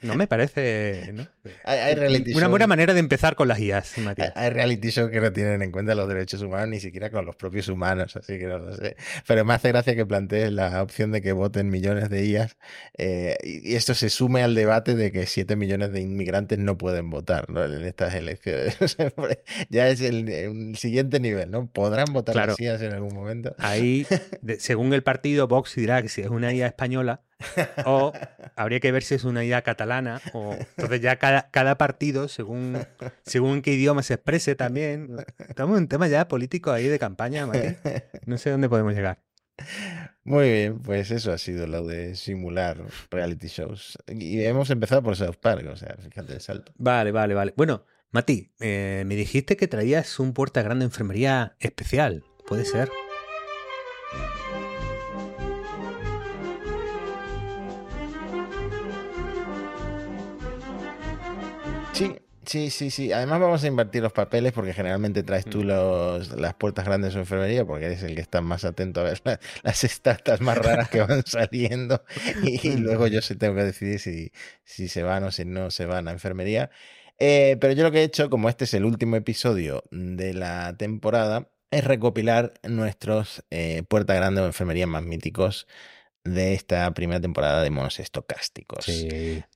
[0.05, 1.13] No me parece.
[1.13, 1.27] ¿no?
[1.65, 3.95] Hay, Una buena manera de empezar con las IAS,
[4.35, 7.37] Hay, reality shows que no tienen en cuenta los derechos humanos, ni siquiera con los
[7.37, 8.97] propios humanos, así que no lo sé.
[9.27, 12.57] Pero me hace gracia que plantees la opción de que voten millones de IAS
[12.99, 17.11] eh, y esto se sume al debate de que 7 millones de inmigrantes no pueden
[17.11, 18.77] votar en estas elecciones.
[19.71, 21.67] ya es el, siguiente nivel, ¿no?
[21.67, 23.55] ¿Podrán votar las IAS en algún momento?
[23.59, 24.07] Ahí,
[24.59, 27.23] según el partido, Vox dirá que si es una IA española
[27.87, 28.13] o
[28.57, 30.21] habría que ver si es una idea catalana.
[30.33, 32.79] O, entonces ya cada, cada partido, según,
[33.25, 35.17] según qué idioma se exprese también.
[35.49, 37.47] Estamos en un tema ya político ahí de campaña,
[38.27, 39.23] No sé dónde podemos llegar.
[40.25, 42.79] Muy bien, pues eso ha sido lo de simular
[43.11, 43.99] reality shows.
[44.09, 46.73] Y hemos empezado por South Park, o sea, fíjate el salto.
[46.77, 47.55] Vale, vale, vale.
[47.57, 52.25] Bueno, Mati, eh, me dijiste que traías un puerta grande enfermería especial.
[52.47, 52.89] ¿Puede ser?
[61.95, 63.13] Sí, sí, sí, sí.
[63.13, 65.67] Además vamos a invertir los papeles porque generalmente traes tú mm.
[65.67, 69.05] los, las puertas grandes de su enfermería porque eres el que está más atento a
[69.05, 69.23] ver
[69.63, 72.03] las estatas más raras que van saliendo
[72.43, 74.33] y, luego yo se tengo que decidir si,
[74.65, 76.71] si se van o si no se van a enfermería.
[77.19, 80.77] Eh, pero yo lo que he hecho, como este es el último episodio de la
[80.77, 85.69] temporada, es recopilar nuestros eh, puertas grandes o enfermería más míticos
[86.25, 88.87] de esta primera temporada de monos estocásticos.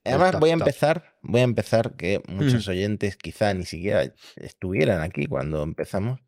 [0.05, 5.27] Además, voy a empezar, voy a empezar que muchos oyentes quizá ni siquiera estuvieran aquí
[5.27, 6.21] cuando empezamos,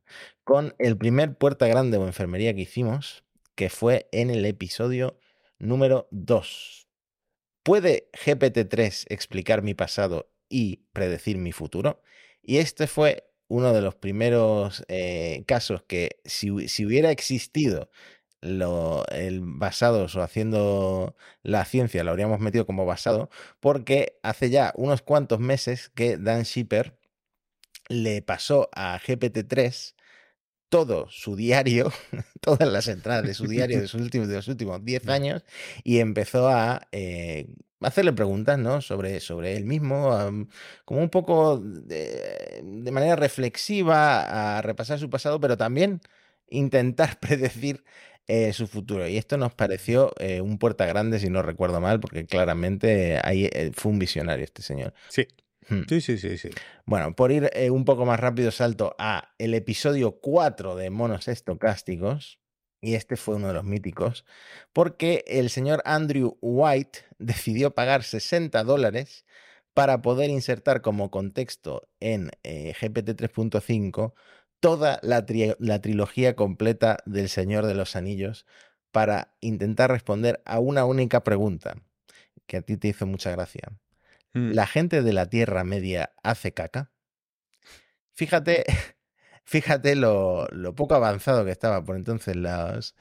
[0.45, 5.19] con el primer puerta grande o enfermería que hicimos, que fue en el episodio
[5.59, 6.87] número 2.
[7.63, 12.03] ¿Puede GPT-3 explicar mi pasado y predecir mi futuro?
[12.43, 17.91] Y este fue uno de los primeros eh, casos que si, si hubiera existido
[18.43, 24.73] lo, el basados o haciendo la ciencia lo habríamos metido como basado, porque hace ya
[24.77, 26.99] unos cuantos meses que Dan Shipper
[27.89, 29.95] le pasó a GPT-3
[30.71, 31.93] todo su diario,
[32.41, 35.45] todas las entradas de su diario de, sus últimos, de los últimos 10 años
[35.85, 37.49] y empezó a eh,
[37.81, 38.81] hacerle preguntas ¿no?
[38.81, 40.11] sobre, sobre él mismo,
[40.85, 46.01] como un poco de, de, manera reflexiva a repasar su pasado, pero también
[46.49, 47.85] intentar predecir
[48.31, 49.09] eh, su futuro.
[49.09, 53.49] Y esto nos pareció eh, un puerta grande, si no recuerdo mal, porque claramente ahí
[53.51, 54.95] eh, fue un visionario este señor.
[55.09, 55.27] Sí.
[55.69, 55.83] Hmm.
[55.89, 56.51] Sí, sí, sí, sí.
[56.87, 62.39] Bueno, por ir un poco más rápido, salto a el episodio 4 de Monos Estocásticos,
[62.81, 64.25] y este fue uno de los míticos,
[64.73, 69.25] porque el señor Andrew White decidió pagar 60 dólares
[69.75, 74.15] para poder insertar como contexto en eh, GPT 3.5
[74.61, 75.25] toda la,
[75.59, 78.47] la, trilogía completa del Señor de los Anillos
[78.93, 81.77] para intentar responder a una única pregunta
[82.47, 83.73] que a ti te hizo mucha gracia.
[84.35, 84.53] Mm.
[84.53, 86.91] ¿La gente de la Tierra Media hace caca?
[88.13, 88.65] Fíjate,
[89.45, 92.95] fíjate lo, poco avanzado que estaba por entonces los,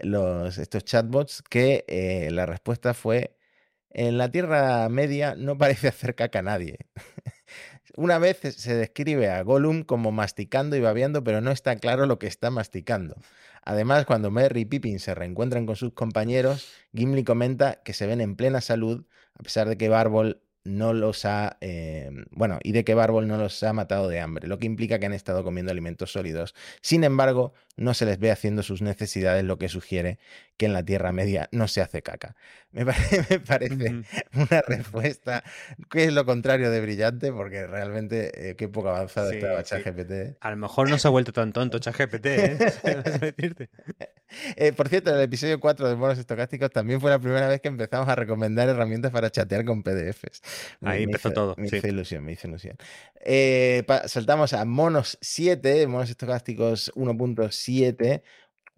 [0.00, 3.36] los, estos chatbots que eh, la respuesta fue
[3.90, 6.78] en la Tierra Media no parece hacer caca a nadie.
[7.98, 12.20] Una vez se describe a Gollum como masticando y babeando, pero no está claro lo
[12.20, 13.16] que está masticando.
[13.64, 18.20] Además, cuando Merry y Pippin se reencuentran con sus compañeros, Gimli comenta que se ven
[18.20, 22.84] en plena salud, a pesar de que Barbol no los ha, eh, bueno, y de
[22.84, 25.72] que Barbol no los ha matado de hambre, lo que implica que han estado comiendo
[25.72, 26.54] alimentos sólidos.
[26.80, 30.18] Sin embargo, no se les ve haciendo sus necesidades, lo que sugiere
[30.56, 32.34] que en la Tierra Media no se hace caca.
[32.72, 32.84] Me,
[33.46, 34.02] parece
[34.34, 35.44] una respuesta
[35.88, 40.36] que es lo contrario de brillante, porque realmente eh, qué poco avanzado estaba ChatGPT.
[40.40, 42.58] A lo mejor no se ha vuelto tan tonto ChatGPT, ¿eh?
[44.56, 44.72] ¿eh?
[44.72, 47.68] por cierto, en el episodio 4 de Monos Estocásticos también fue la primera vez que
[47.68, 50.42] empezamos a recomendar herramientas para chatear con PDFs.
[50.82, 51.54] Ahí empezó todo.
[51.56, 52.76] Me hizo ilusión, me hizo ilusión.
[53.20, 58.22] Eh, saltamos a Monos 7, Monos Estocásticos 1.7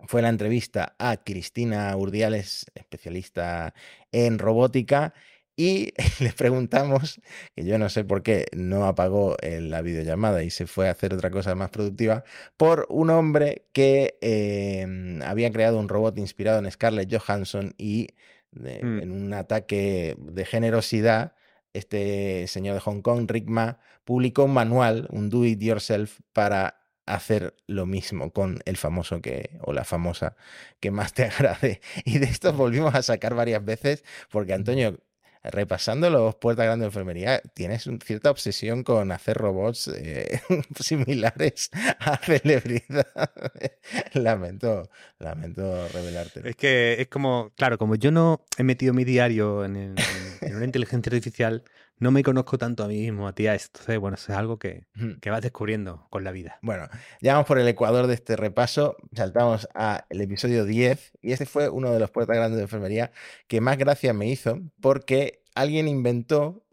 [0.07, 3.75] fue la entrevista a Cristina Urdiales, especialista
[4.13, 5.15] en robótica,
[5.57, 7.21] y le preguntamos,
[7.55, 11.13] que yo no sé por qué no apagó la videollamada y se fue a hacer
[11.13, 12.25] otra cosa más productiva,
[12.57, 18.09] por un hombre que em, había creado un robot inspirado en Scarlett Johansson y
[18.53, 18.67] mm.
[18.67, 21.35] en un ataque de generosidad,
[21.73, 26.81] este señor de Hong Kong, Rick Ma, publicó un manual, un do it yourself, para
[27.07, 30.37] hacer lo mismo con el famoso que o la famosa
[30.81, 31.81] que más te agrade.
[32.05, 35.01] Y de esto volvimos a sacar varias veces porque Antonio,
[35.43, 40.41] repasando los puertas grandes de enfermería, tienes una cierta obsesión con hacer robots eh,
[40.81, 43.07] similares a celebridad.
[44.15, 46.49] lamento, lamento revelarte.
[46.49, 49.95] Es que es como, claro, como yo no he metido mi diario en
[50.43, 51.65] una inteligencia artificial,
[52.01, 53.81] no me conozco tanto a mí mismo, a ti, a esto.
[54.01, 54.87] Bueno, es algo que,
[55.21, 56.59] que, vas descubriendo con la vida.
[56.63, 56.89] Bueno,
[57.21, 61.69] ya vamos por el ecuador de este repaso, saltamos al episodio 10 y este fue
[61.69, 63.13] uno de los puertas grandes de enfermería
[63.47, 66.65] que más gracia me hizo porque alguien inventó,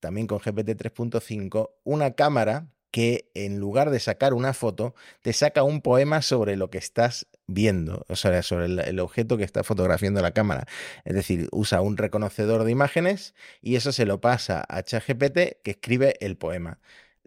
[0.00, 5.62] también con GPT 3.5, una cámara que en lugar de sacar una foto, te saca
[5.62, 10.22] un poema sobre lo que estás viendo, o sea, sobre el, objeto que está fotografiando
[10.22, 10.66] la cámara.
[11.04, 15.70] Es decir, usa un reconocedor de imágenes y eso se lo pasa a ChatGPT que
[15.70, 16.78] escribe el poema.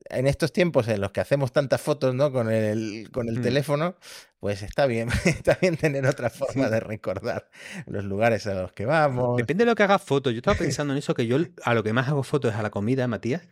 [0.10, 2.34] En estos tiempos en los que hacemos tantas fotos ¿no?
[2.34, 3.42] con el, con el mm.
[3.42, 3.96] teléfono,
[4.40, 7.50] pues está bien, está bien tener otra forma de recordar
[7.86, 9.38] los lugares a los que vamos.
[9.38, 10.34] Depende de lo que hagas fotos.
[10.34, 12.64] Yo estaba pensando en eso, que yo a lo que más hago fotos es a
[12.64, 13.44] la comida, Matías.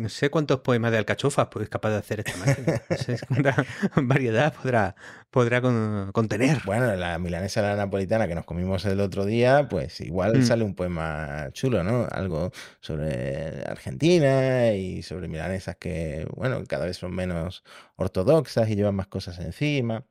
[0.00, 2.82] No sé cuántos poemas de alcachofas es capaz de hacer esta máquina.
[2.88, 3.64] No sé cuánta
[3.96, 4.96] variedad podrá,
[5.30, 6.62] podrá contener.
[6.64, 10.42] Bueno, la milanesa la napolitana que nos comimos el otro día, pues igual mm.
[10.42, 12.08] sale un poema chulo, ¿no?
[12.10, 12.50] Algo
[12.80, 17.62] sobre Argentina y sobre milanesas que, bueno, cada vez son menos
[17.96, 20.04] ortodoxas y llevan más cosas encima.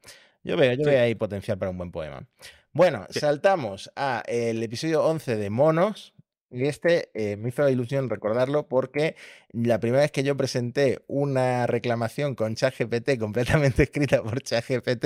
[0.43, 2.25] Yo veo, yo veo ahí potencial para un buen poema.
[2.71, 6.13] Bueno, saltamos a el episodio 11 de Monos,
[6.49, 9.15] y este eh, me hizo ilusión recordarlo porque
[9.51, 15.05] la primera vez que yo presenté una reclamación con ChatGPT completamente escrita por ChatGPT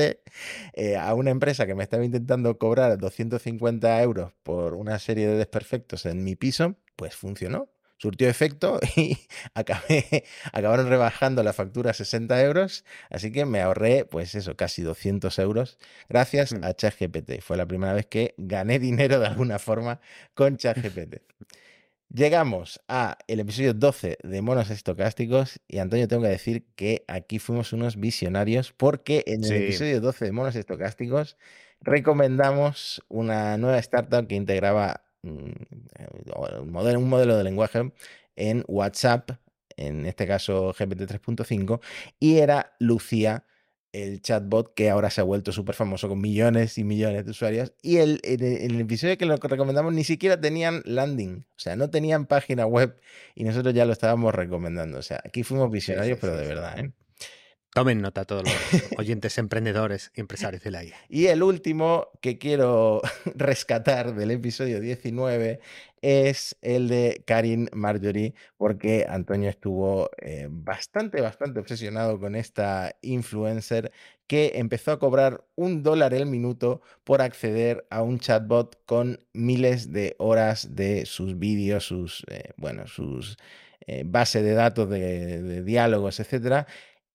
[0.73, 5.37] eh, a una empresa que me estaba intentando cobrar 250 euros por una serie de
[5.37, 7.69] desperfectos en mi piso, pues funcionó
[8.01, 9.15] surtió efecto y
[9.53, 14.81] acabé, acabaron rebajando la factura a 60 euros, así que me ahorré, pues eso, casi
[14.81, 15.77] 200 euros
[16.09, 16.63] gracias mm.
[16.63, 17.41] a ChatGPT.
[17.41, 20.01] Fue la primera vez que gané dinero de alguna forma
[20.33, 21.21] con ChatGPT.
[22.11, 27.39] Llegamos a el episodio 12 de Monos Estocásticos y Antonio tengo que decir que aquí
[27.39, 31.37] fuimos unos visionarios porque en el episodio 12 de Monos Estocásticos
[31.79, 37.91] recomendamos una nueva startup que integraba un modelo, un modelo de lenguaje
[38.36, 39.32] en WhatsApp,
[39.78, 41.80] en este caso GPT 3.5,
[42.19, 43.45] y era Lucía,
[43.93, 47.74] el chatbot que ahora se ha vuelto súper famoso con millones y millones de usuarios.
[47.82, 51.89] Y el, en, el, episodio que lo recomendamos ni siquiera tenían landing, o sea, no
[51.89, 52.97] tenían página web
[53.36, 54.97] y nosotros ya lo estábamos recomendando.
[54.97, 56.91] O sea, aquí fuimos visionarios, pero de verdad, ¿eh?
[57.74, 60.84] Tomen nota todos los oyentes emprendedores y empresarios de la.
[61.07, 63.01] Y el último que quiero
[63.36, 65.61] rescatar del episodio 19
[66.01, 73.93] es el de Karin Marjorie, porque Antonio estuvo eh, bastante, bastante obsesionado con esta influencer
[74.28, 79.93] que empezó a cobrar un dólar el minuto por acceder a un chatbot con miles
[79.93, 83.38] de horas de sus vídeos, sus, eh, bueno, sus
[83.88, 86.67] eh, bases de datos de, de diálogos, etcétera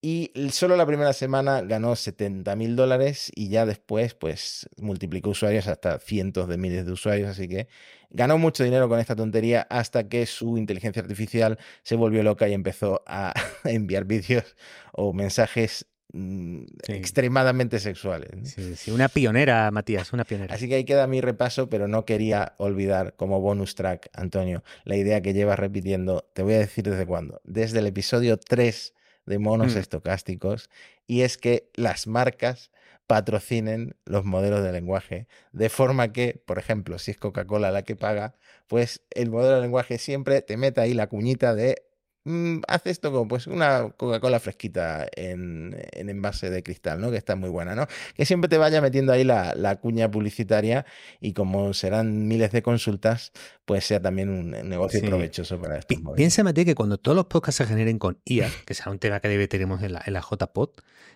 [0.09, 5.67] y solo la primera semana ganó 70 mil dólares y ya después pues multiplicó usuarios
[5.67, 7.67] hasta cientos de miles de usuarios, así que
[8.11, 12.53] ganó mucho dinero con esta tontería hasta que su inteligencia artificial se volvió loca y
[12.53, 13.35] empezó a
[13.65, 14.55] enviar vídeos
[14.93, 18.31] o mensajes mm, extremadamente sexuales.
[18.55, 20.55] Sí, sí, una pionera, Matías, una pionera.
[20.55, 24.95] Así que ahí queda mi repaso, pero no quería olvidar como bonus track, Antonio, la
[24.95, 28.93] idea que llevas repitiendo, te voy a decir desde cuándo, desde el episodio 3
[29.27, 29.79] de monos mm.
[29.79, 30.71] estocásticos
[31.07, 32.71] y es que las marcas
[33.07, 37.95] patrocinen los modelos de lenguaje, de forma que, por ejemplo, si es Coca-Cola la que
[37.95, 38.35] paga,
[38.67, 41.86] pues el modelo de lenguaje siempre te meta ahí la cuñita de
[42.27, 47.13] Mm, hace esto como pues una Coca-Cola fresquita en, envase de cristal, ¿no?
[47.13, 47.87] Que está muy buena, ¿no?
[48.17, 50.85] Que siempre te vaya metiendo ahí la, cuña publicitaria
[51.21, 53.31] y como serán miles de consultas,
[53.65, 57.59] pues sea también un negocio provechoso para estos Piensa, Mati, que cuando todos los podcasts
[57.59, 60.21] se generen con IA, que sea un tema que debe tenemos en la, en la
[60.21, 60.71] JPod,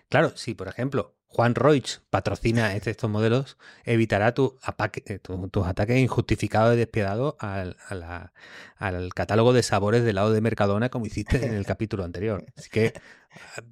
[0.07, 4.57] claro, si por ejemplo Juan Roig patrocina este, estos modelos, evitará tu
[5.05, 7.77] eh, tus ataques injustificados y despiadados al,
[8.77, 12.45] al, catálogo de sabores del lado de Mercadona, como hiciste en el capítulo anterior.
[12.57, 12.93] Así que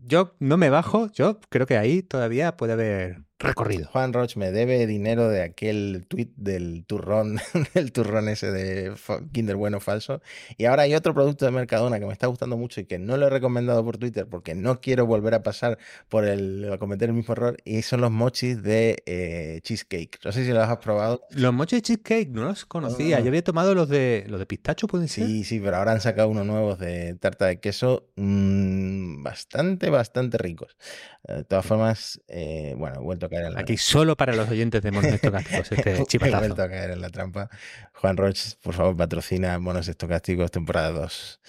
[0.03, 3.87] yo no me bajo, yo creo que ahí todavía puede haber recorrido.
[3.87, 7.39] Juan Roch me debe dinero de aquel tweet del turrón,
[7.73, 8.93] del turrón ese de
[9.31, 10.21] Kinder Bueno Falso.
[10.57, 13.17] Y ahora hay otro producto de Mercadona que me está gustando mucho y que no
[13.17, 15.77] lo he recomendado por Twitter porque no quiero volver a pasar
[16.09, 17.57] por el, a cometer el mismo error.
[17.63, 20.19] Y son los mochis de eh, cheesecake.
[20.23, 21.21] No sé si los has probado.
[21.31, 23.17] Los mochis de cheesecake no los conocía.
[23.17, 23.19] Ah.
[23.21, 25.25] Yo había tomado los de los de pistacho, pueden ser.
[25.25, 30.37] Sí, sí, pero ahora han sacado unos nuevos de tarta de queso mm, bastante, bastante
[30.37, 30.75] ricos.
[31.23, 34.49] De todas formas, eh, bueno, he vuelto a caer en la Aquí solo para los
[34.49, 36.37] oyentes de Monos Estocásticos, este chipetazo.
[36.37, 37.49] he vuelto a caer en la trampa.
[37.93, 41.41] Juan Roch, por favor, patrocina Monos Estocásticos temporada 2.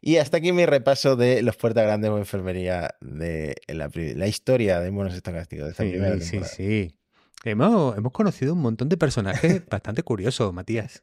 [0.00, 4.90] Y hasta aquí mi repaso de los Puertas Grandes o Enfermería de la, historia de
[4.90, 5.66] Monos Estocásticos.
[5.66, 6.96] De esta sí, sí, sí.
[7.44, 11.02] Hemos, conocido un montón de personajes bastante curiosos, Matías.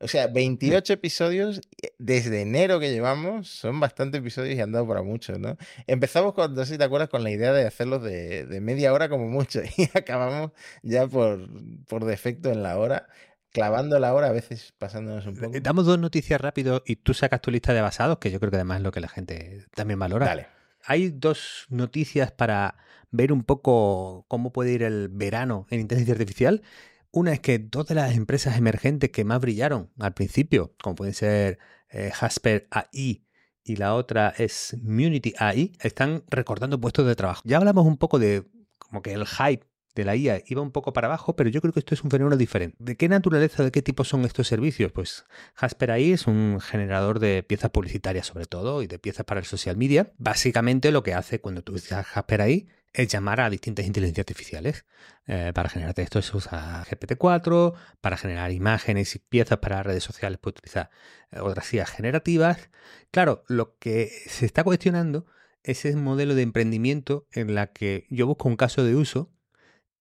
[0.00, 4.86] O sea, 28 episodios eh, desde enero que llevamos, son bastantes episodios y han dado
[4.86, 5.56] para muchos, ¿no?
[5.86, 9.08] Empezamos con, no sé si te acuerdas, con la idea de hacerlos de, media hora
[9.08, 10.50] como mucho y acabamos
[10.82, 11.48] ya por,
[11.86, 13.08] por defecto en la hora
[13.52, 15.58] clavando la hora, a veces pasándonos un poco.
[15.62, 18.56] Damos dos noticias rápido y tú sacas tu lista de basados, que yo creo que
[18.56, 20.26] además es lo que la gente también valora.
[20.26, 20.46] Dale.
[20.84, 22.76] Hay dos noticias para
[23.10, 26.62] ver un poco cómo puede ir el verano en inteligencia artificial.
[27.10, 31.14] Una es que dos de las empresas emergentes que más brillaron al principio, como pueden
[31.14, 31.58] ser
[31.90, 33.24] eh, Jasper AI
[33.64, 37.42] y la otra es Munity AI, están recortando puestos de trabajo.
[37.44, 38.44] Ya hablamos un poco de
[38.78, 41.72] como que el hype de la IA iba un poco para abajo, pero yo creo
[41.72, 42.76] que esto es un fenómeno diferente.
[42.78, 44.92] ¿De qué naturaleza, de qué tipo son estos servicios?
[44.92, 49.40] Pues Jasper AI es un generador de piezas publicitarias sobre todo y de piezas para
[49.40, 50.12] el social media.
[50.18, 54.86] Básicamente lo que hace cuando tú dices Jasper AI es llamar a distintas inteligencias artificiales.
[55.26, 60.38] Eh, para generar texto se usa GPT-4, para generar imágenes y piezas para redes sociales
[60.38, 60.90] puede utilizar
[61.30, 62.70] eh, otras IAs generativas.
[63.10, 65.26] Claro, lo que se está cuestionando
[65.62, 69.30] es ese modelo de emprendimiento en la que yo busco un caso de uso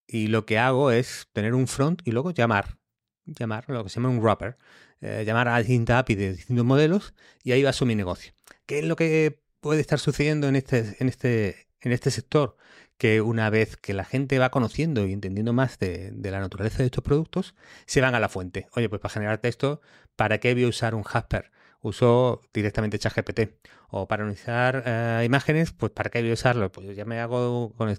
[0.08, 2.78] y lo que hago es tener un front y luego llamar,
[3.26, 4.58] llamar lo que se llama un wrapper,
[5.02, 8.32] eh, llamar a distintas API de distintos modelos y ahí va su mi negocio.
[8.66, 12.56] ¿Qué es lo que puede estar sucediendo en este, en este, en este sector?
[12.98, 16.86] Que una vez que la gente va conociendo y entendiendo más de, la naturaleza de
[16.86, 18.68] estos productos, se van a la fuente.
[18.74, 19.82] Oye, pues para generar texto,
[20.16, 21.52] ¿para qué voy a usar un Jasper?
[21.82, 23.42] uso directamente ChatGPT.
[23.90, 26.72] O para analizar eh, imágenes, pues ¿para qué voy a usarlo?
[26.72, 27.96] Pues ya me hago con,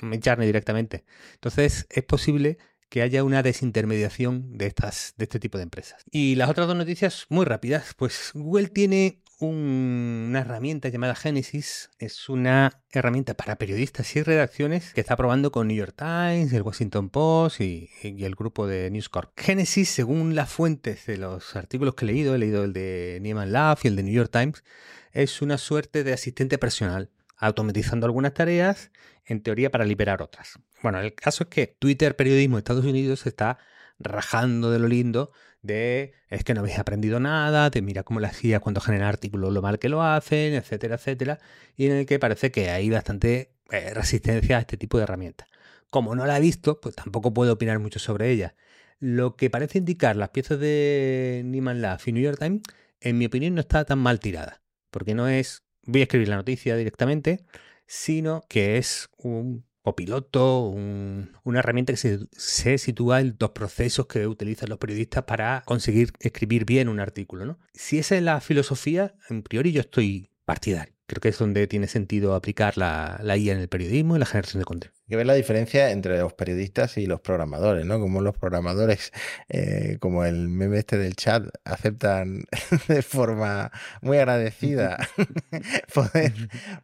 [0.00, 1.04] con directamente.
[1.34, 2.56] Entonces es posible
[2.88, 6.04] que haya una desintermediación de, estas, de este tipo de empresas.
[6.10, 11.90] Y las otras dos noticias muy rápidas, pues Google tiene una herramienta llamada Genesis.
[11.98, 16.62] Es una herramienta para periodistas y redacciones que está probando con New York Times, el
[16.62, 19.32] Washington Post y, el grupo de News Corp.
[19.36, 23.52] Genesis, según las fuentes de los artículos que he leído, he leído el de Nieman
[23.52, 24.64] Love y el de New York Times,
[25.12, 28.90] es una suerte de asistente personal, automatizando algunas tareas,
[29.24, 30.58] en teoría para liberar otras.
[30.82, 33.58] Bueno, el caso es que Twitter Periodismo Estados Unidos está
[33.98, 35.32] rajando de lo lindo
[35.66, 39.52] de es que no habéis aprendido nada, te mira cómo las guías cuando generan artículos
[39.52, 41.38] lo mal que lo hacen, etcétera, etcétera,
[41.76, 45.48] y en el que parece que hay bastante eh, resistencia a este tipo de herramientas.
[45.90, 48.54] Como no la he visto, pues tampoco puedo opinar mucho sobre ella.
[48.98, 52.62] Lo que parece indicar las piezas de Nieman Lab y New York Times,
[53.00, 54.62] en mi opinión, no está tan mal tirada.
[54.90, 57.44] Porque no es, voy a escribir la noticia directamente,
[57.86, 64.26] sino que es un copiloto, una herramienta que se, se, sitúa en los procesos que
[64.26, 67.44] utilizan los periodistas para conseguir escribir bien un artículo.
[67.44, 67.60] ¿no?
[67.72, 70.92] Si esa es la filosofía, en priori yo estoy partidario.
[71.06, 74.26] Creo que es donde tiene sentido aplicar la, la IA en el periodismo y la
[74.26, 74.95] generación de contenido.
[75.06, 78.00] Hay que ver la diferencia entre los periodistas y los programadores, ¿no?
[78.00, 79.12] Como los programadores,
[79.48, 82.42] eh, como el meme este del chat, aceptan
[82.88, 84.98] de forma muy agradecida
[85.94, 86.32] poder,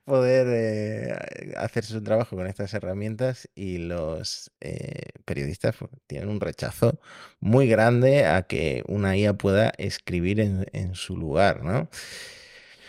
[0.04, 6.40] poder eh, hacer su trabajo con estas herramientas y los eh, periodistas pues, tienen un
[6.40, 7.00] rechazo
[7.40, 11.88] muy grande a que una IA pueda escribir en, en su lugar, ¿no?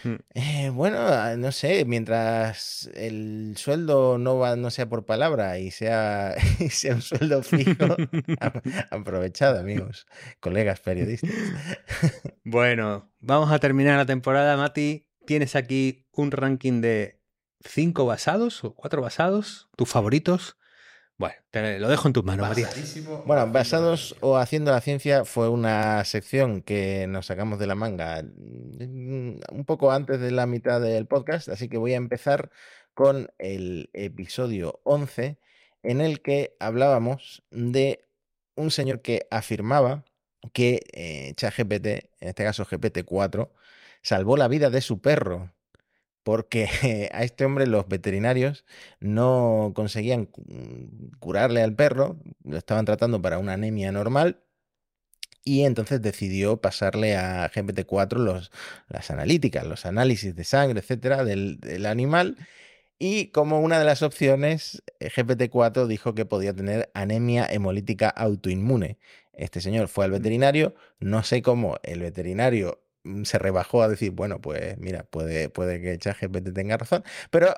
[0.04, 0.16] Hmm.
[0.34, 5.72] Eh, bueno, ah, no sé, mientras el sueldo no va, no sea por palabra y
[5.72, 6.36] sea,
[6.70, 7.72] sea un sueldo fijo,
[8.92, 10.06] aprovechado, amigos,
[10.42, 11.32] colegas periodistas.
[12.44, 15.08] bueno, vamos a terminar la temporada, Mati.
[15.26, 17.22] Tienes aquí un ranking de
[17.62, 20.58] cinco basados o cuatro basados, tus favoritos.
[21.24, 22.68] Bueno, te lo dejo en tus manos, María.
[23.26, 28.22] Bueno, basados o haciendo la ciencia fue una sección que nos sacamos de la manga
[28.24, 32.52] mm, un poco antes de la mitad del podcast, así que voy a empezar
[32.94, 35.40] con el episodio 11
[35.84, 38.04] en el que hablábamos de
[38.58, 40.04] un señor que afirmaba
[40.52, 43.50] que eh, ChatGPT, en este caso GPT-4,
[44.02, 45.54] salvó la vida de su perro
[46.24, 48.66] porque a este hombre los veterinarios
[49.00, 50.30] no conseguían
[51.20, 54.40] curarle al perro, lo estaban tratando para una anemia normal
[55.46, 58.52] y entonces decidió pasarle a GPT-4 los,
[58.88, 62.38] las analíticas, los análisis de sangre, etcétera, del, del animal.
[63.00, 69.00] Y como una de las opciones, eh, GPT-4 dijo que podía tener anemia hemolítica autoinmune.
[69.34, 72.83] Este señor fue al veterinario, no sé cómo el veterinario Mm,
[73.24, 77.54] se rebajó a decir, bueno, pues mira, puede, puede que ChatGPT tenga razón, pero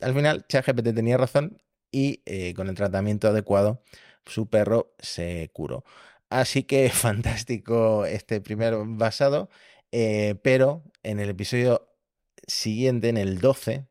[0.00, 3.82] al final ChatGPT tenía razón y eh, con el tratamiento adecuado
[4.24, 5.84] su perro se curó.
[6.30, 9.50] Así que fantástico este primer basado,
[9.92, 11.88] eh, pero en el episodio
[12.46, 13.86] siguiente, en el 12,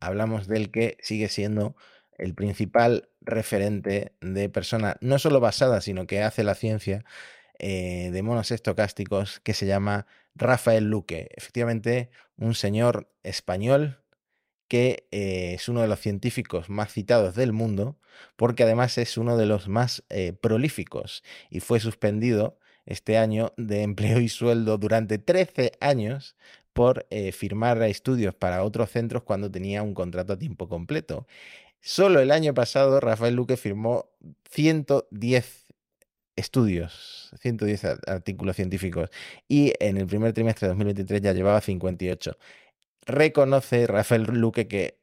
[0.00, 1.76] hablamos del que sigue siendo
[2.18, 7.04] el principal referente de persona no solo basada, sino que hace la ciencia
[7.58, 11.28] eh, de monos estocásticos que se llama Rafael Luque.
[11.36, 14.02] Efectivamente, un señor español
[14.68, 17.98] que eh, es uno de los científicos más citados del mundo,
[18.36, 23.82] porque además es uno de los más eh, prolíficos y fue suspendido este año de
[23.82, 26.36] empleo y sueldo durante 13 años
[26.72, 31.26] por firmar estudios para otros centros cuando tenía un contrato a tiempo completo.
[31.84, 34.08] Solo el año pasado Rafael Luque firmó
[34.50, 35.61] 110
[36.36, 39.10] estudios, 110 artículos científicos,
[39.48, 42.36] y en el primer trimestre de 2023 ya llevaba 58.
[43.06, 44.98] Reconoce Rafael Luque que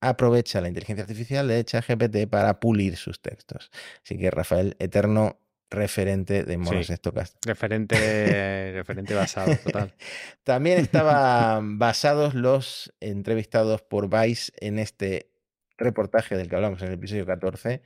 [0.00, 3.70] aprovecha la inteligencia artificial de ChatGPT para pulir sus textos.
[4.02, 5.38] Así que Rafael, eterno
[5.70, 6.94] referente de monos sí,
[7.42, 9.94] Referente, referente basado, total.
[10.42, 15.30] También estaban basados los entrevistados por Vice en este
[15.78, 17.82] reportaje del que hablamos en el episodio 14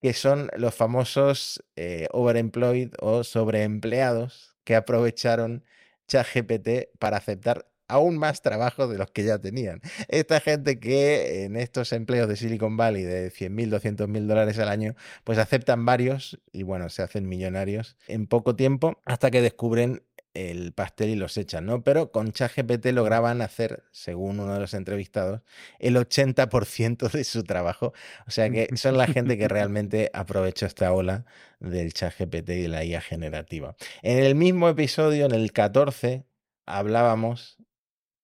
[0.00, 5.64] que son los famosos eh, overemployed o sobreempleados que aprovecharon
[6.08, 9.80] ChatGPT para aceptar aún más trabajo de los que ya tenían.
[10.08, 14.96] Esta gente que en estos empleos de Silicon Valley de 100.000, 200.000 dólares al año,
[15.24, 20.02] pues aceptan varios y bueno, se hacen millonarios en poco tiempo hasta que descubren
[20.36, 21.82] el pastel y los echan, ¿no?
[21.82, 25.42] Pero con ChatGPT lograban hacer, según uno de los entrevistados,
[25.78, 27.92] el 80% de su trabajo.
[28.26, 31.24] O sea que son la gente que realmente aprovechó esta ola
[31.60, 33.76] del ChatGPT y de la IA generativa.
[34.02, 36.24] En el mismo episodio, en el 14,
[36.66, 37.56] hablábamos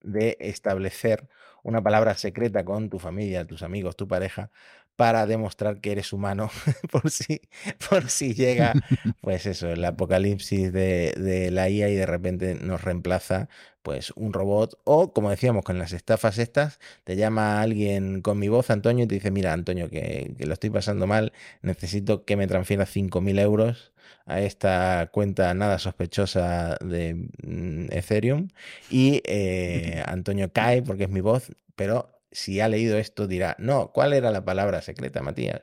[0.02, 1.28] de establecer
[1.62, 4.50] una palabra secreta con tu familia, tus amigos, tu pareja,
[4.96, 6.50] para demostrar que eres humano
[6.90, 7.40] por si,
[7.88, 8.72] por si llega,
[9.20, 13.48] pues eso, el apocalipsis de, de, la IA y de repente nos reemplaza
[13.82, 18.48] pues un robot o como decíamos con las estafas estas, te llama alguien con mi
[18.48, 21.32] voz, Antonio, y te dice, mira, Antonio, que, que lo estoy pasando mal,
[21.62, 23.92] necesito que me transfieras 5.000 euros
[24.26, 28.48] a esta cuenta nada sospechosa de mm, Ethereum
[28.90, 33.92] y eh, Antonio cae porque es mi voz, pero si ha leído esto dirá, no,
[33.92, 35.62] ¿cuál era la palabra secreta, Matías?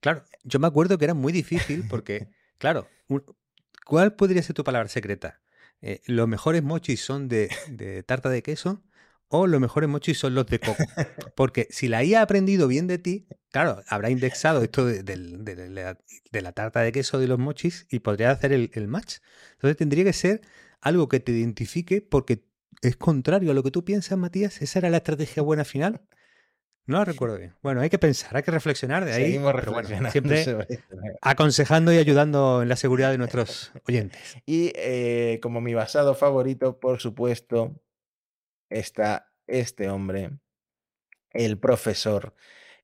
[0.00, 2.28] Claro, yo me acuerdo que era muy difícil porque,
[2.58, 2.88] claro,
[3.84, 5.40] ¿cuál podría ser tu palabra secreta?
[5.80, 7.50] Eh, ¿Los mejores mochis son de,
[8.06, 8.82] tarta de queso?
[9.30, 10.82] o los mejores mochis son los de coco.
[11.36, 15.02] Porque si la IA ha aprendido bien de ti, claro, habrá indexado esto de,
[16.32, 19.16] la, tarta de queso de los mochis y podría hacer el, el, match.
[19.52, 20.40] Entonces tendría que ser
[20.80, 22.47] algo que te identifique porque
[22.82, 24.62] es contrario a lo que tú piensas, Matías.
[24.62, 26.02] ¿Esa era la estrategia buena final?
[26.86, 27.54] No lo recuerdo bien.
[27.62, 29.24] Bueno, hay que pensar, hay que reflexionar de ahí.
[29.24, 30.10] Seguimos reflexionando.
[30.10, 30.44] siempre
[31.20, 34.38] aconsejando y ayudando en la seguridad de nuestros oyentes.
[34.46, 37.78] Y eh, como mi basado favorito, por supuesto,
[38.70, 40.30] está este hombre,
[41.32, 42.34] el profesor,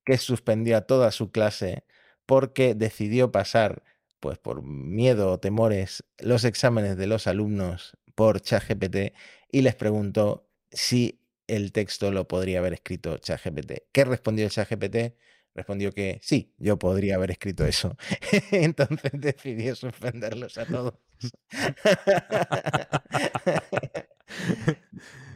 [0.05, 1.85] que suspendió a toda su clase
[2.27, 3.85] porque decidió pasar,
[4.21, 9.15] pues por miedo o temores, los exámenes de los alumnos por ChatGPT
[9.55, 13.85] y les preguntó si el texto lo podría haber escrito ChatGPT.
[13.93, 15.15] ¿Qué respondió ChatGPT?
[15.55, 17.97] Respondió que sí, yo podría haber escrito eso.
[18.51, 20.95] Entonces decidió suspenderlos a todos.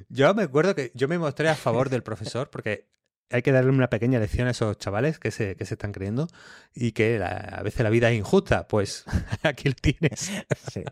[0.09, 2.89] yo me acuerdo que yo me mostré a favor del profesor porque
[3.31, 6.27] hay que darle una pequeña lección a esos chavales que se, que se están creyendo
[6.75, 8.67] y que a veces la vida es injusta.
[8.67, 9.05] Pues
[9.45, 10.33] aquí lo tienes.
[10.73, 10.83] Sí.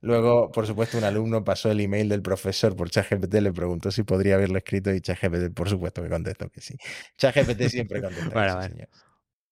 [0.00, 4.04] Luego, por supuesto, un alumno pasó el email del profesor por ChatGPT, le preguntó si
[4.04, 6.76] podría haberlo escrito y ChatGPT, por supuesto, que contestó que sí.
[7.16, 8.30] ChatGPT siempre contesta.
[8.30, 8.86] bueno,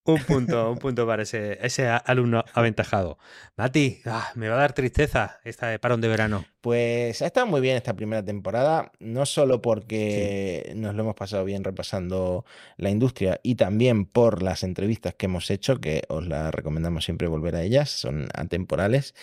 [0.05, 3.19] Un punto, un punto para ese, ese alumno aventajado.
[3.57, 6.45] Mati, ah, me va a dar tristeza esta parón de verano.
[6.61, 11.45] Pues ha estado muy bien esta primera temporada, no solo porque nos lo hemos pasado
[11.45, 12.45] bien repasando
[12.77, 17.27] la industria y también por las entrevistas que hemos hecho, que os las recomendamos siempre
[17.27, 19.15] volver a ellas, son atemporales.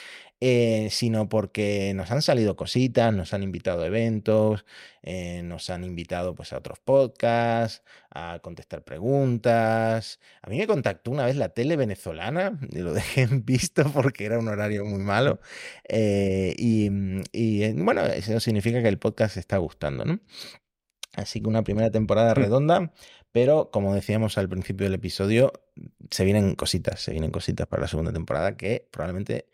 [0.46, 4.66] Eh, sino porque nos han salido cositas, nos han invitado a eventos,
[5.02, 7.82] eh, nos han invitado pues, a otros podcasts,
[8.12, 10.20] a contestar preguntas.
[10.42, 14.26] A mí me contactó una vez la tele venezolana, y lo dejé en visto porque
[14.26, 15.40] era un horario muy malo.
[15.88, 16.90] Eh, y,
[17.32, 20.20] y, bueno, eso significa que el podcast está gustando, ¿no?
[21.14, 22.36] Así que una primera temporada mm.
[22.36, 22.92] redonda,
[23.32, 25.54] pero como decíamos al principio del episodio,
[26.12, 29.48] se vienen cositas, se vienen cositas para la segunda temporada que probablemente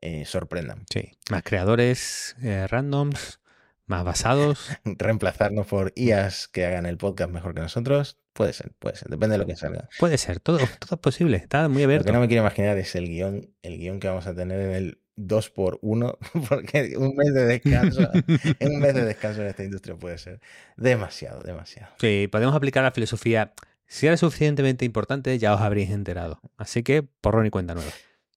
[0.00, 0.84] eh, sorprendan.
[0.90, 3.40] Sí, más creadores eh, randoms,
[3.86, 4.70] más basados.
[4.84, 8.18] Reemplazarnos por IAs que hagan el podcast mejor que nosotros.
[8.32, 9.88] Puede ser, puede ser, depende de lo que salga.
[9.98, 12.04] Puede ser, todo, todo es posible, está muy abierto.
[12.04, 14.60] Lo que no me quiero imaginar es el guion, el guion que vamos a tener
[14.60, 16.18] en el 2 por 1
[16.48, 18.10] porque un mes de descanso,
[18.60, 20.40] un mes de descanso en esta industria puede ser
[20.76, 21.92] demasiado, demasiado.
[21.98, 23.54] Sí, podemos aplicar la filosofía.
[23.86, 26.40] Si era suficientemente importante, ya os habréis enterado.
[26.56, 27.90] Así que, porrón y cuenta nueva.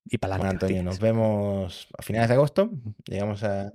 [0.06, 2.70] Y para Bueno, Antonio, nos vemos a finales de agosto.
[3.06, 3.72] Llegamos a.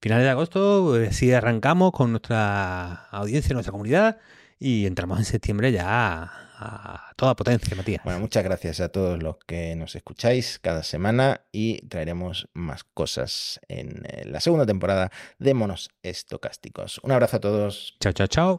[0.00, 4.18] Finales de agosto, si pues, arrancamos con nuestra audiencia, nuestra comunidad
[4.58, 8.02] y entramos en septiembre ya a, toda potencia, Matías.
[8.04, 13.60] Bueno, muchas gracias a todos los que nos escucháis cada semana y traeremos más cosas
[13.68, 17.00] en la segunda temporada de Monos Estocásticos.
[17.02, 17.96] Un abrazo a todos.
[18.00, 18.58] Chao, chao, chao.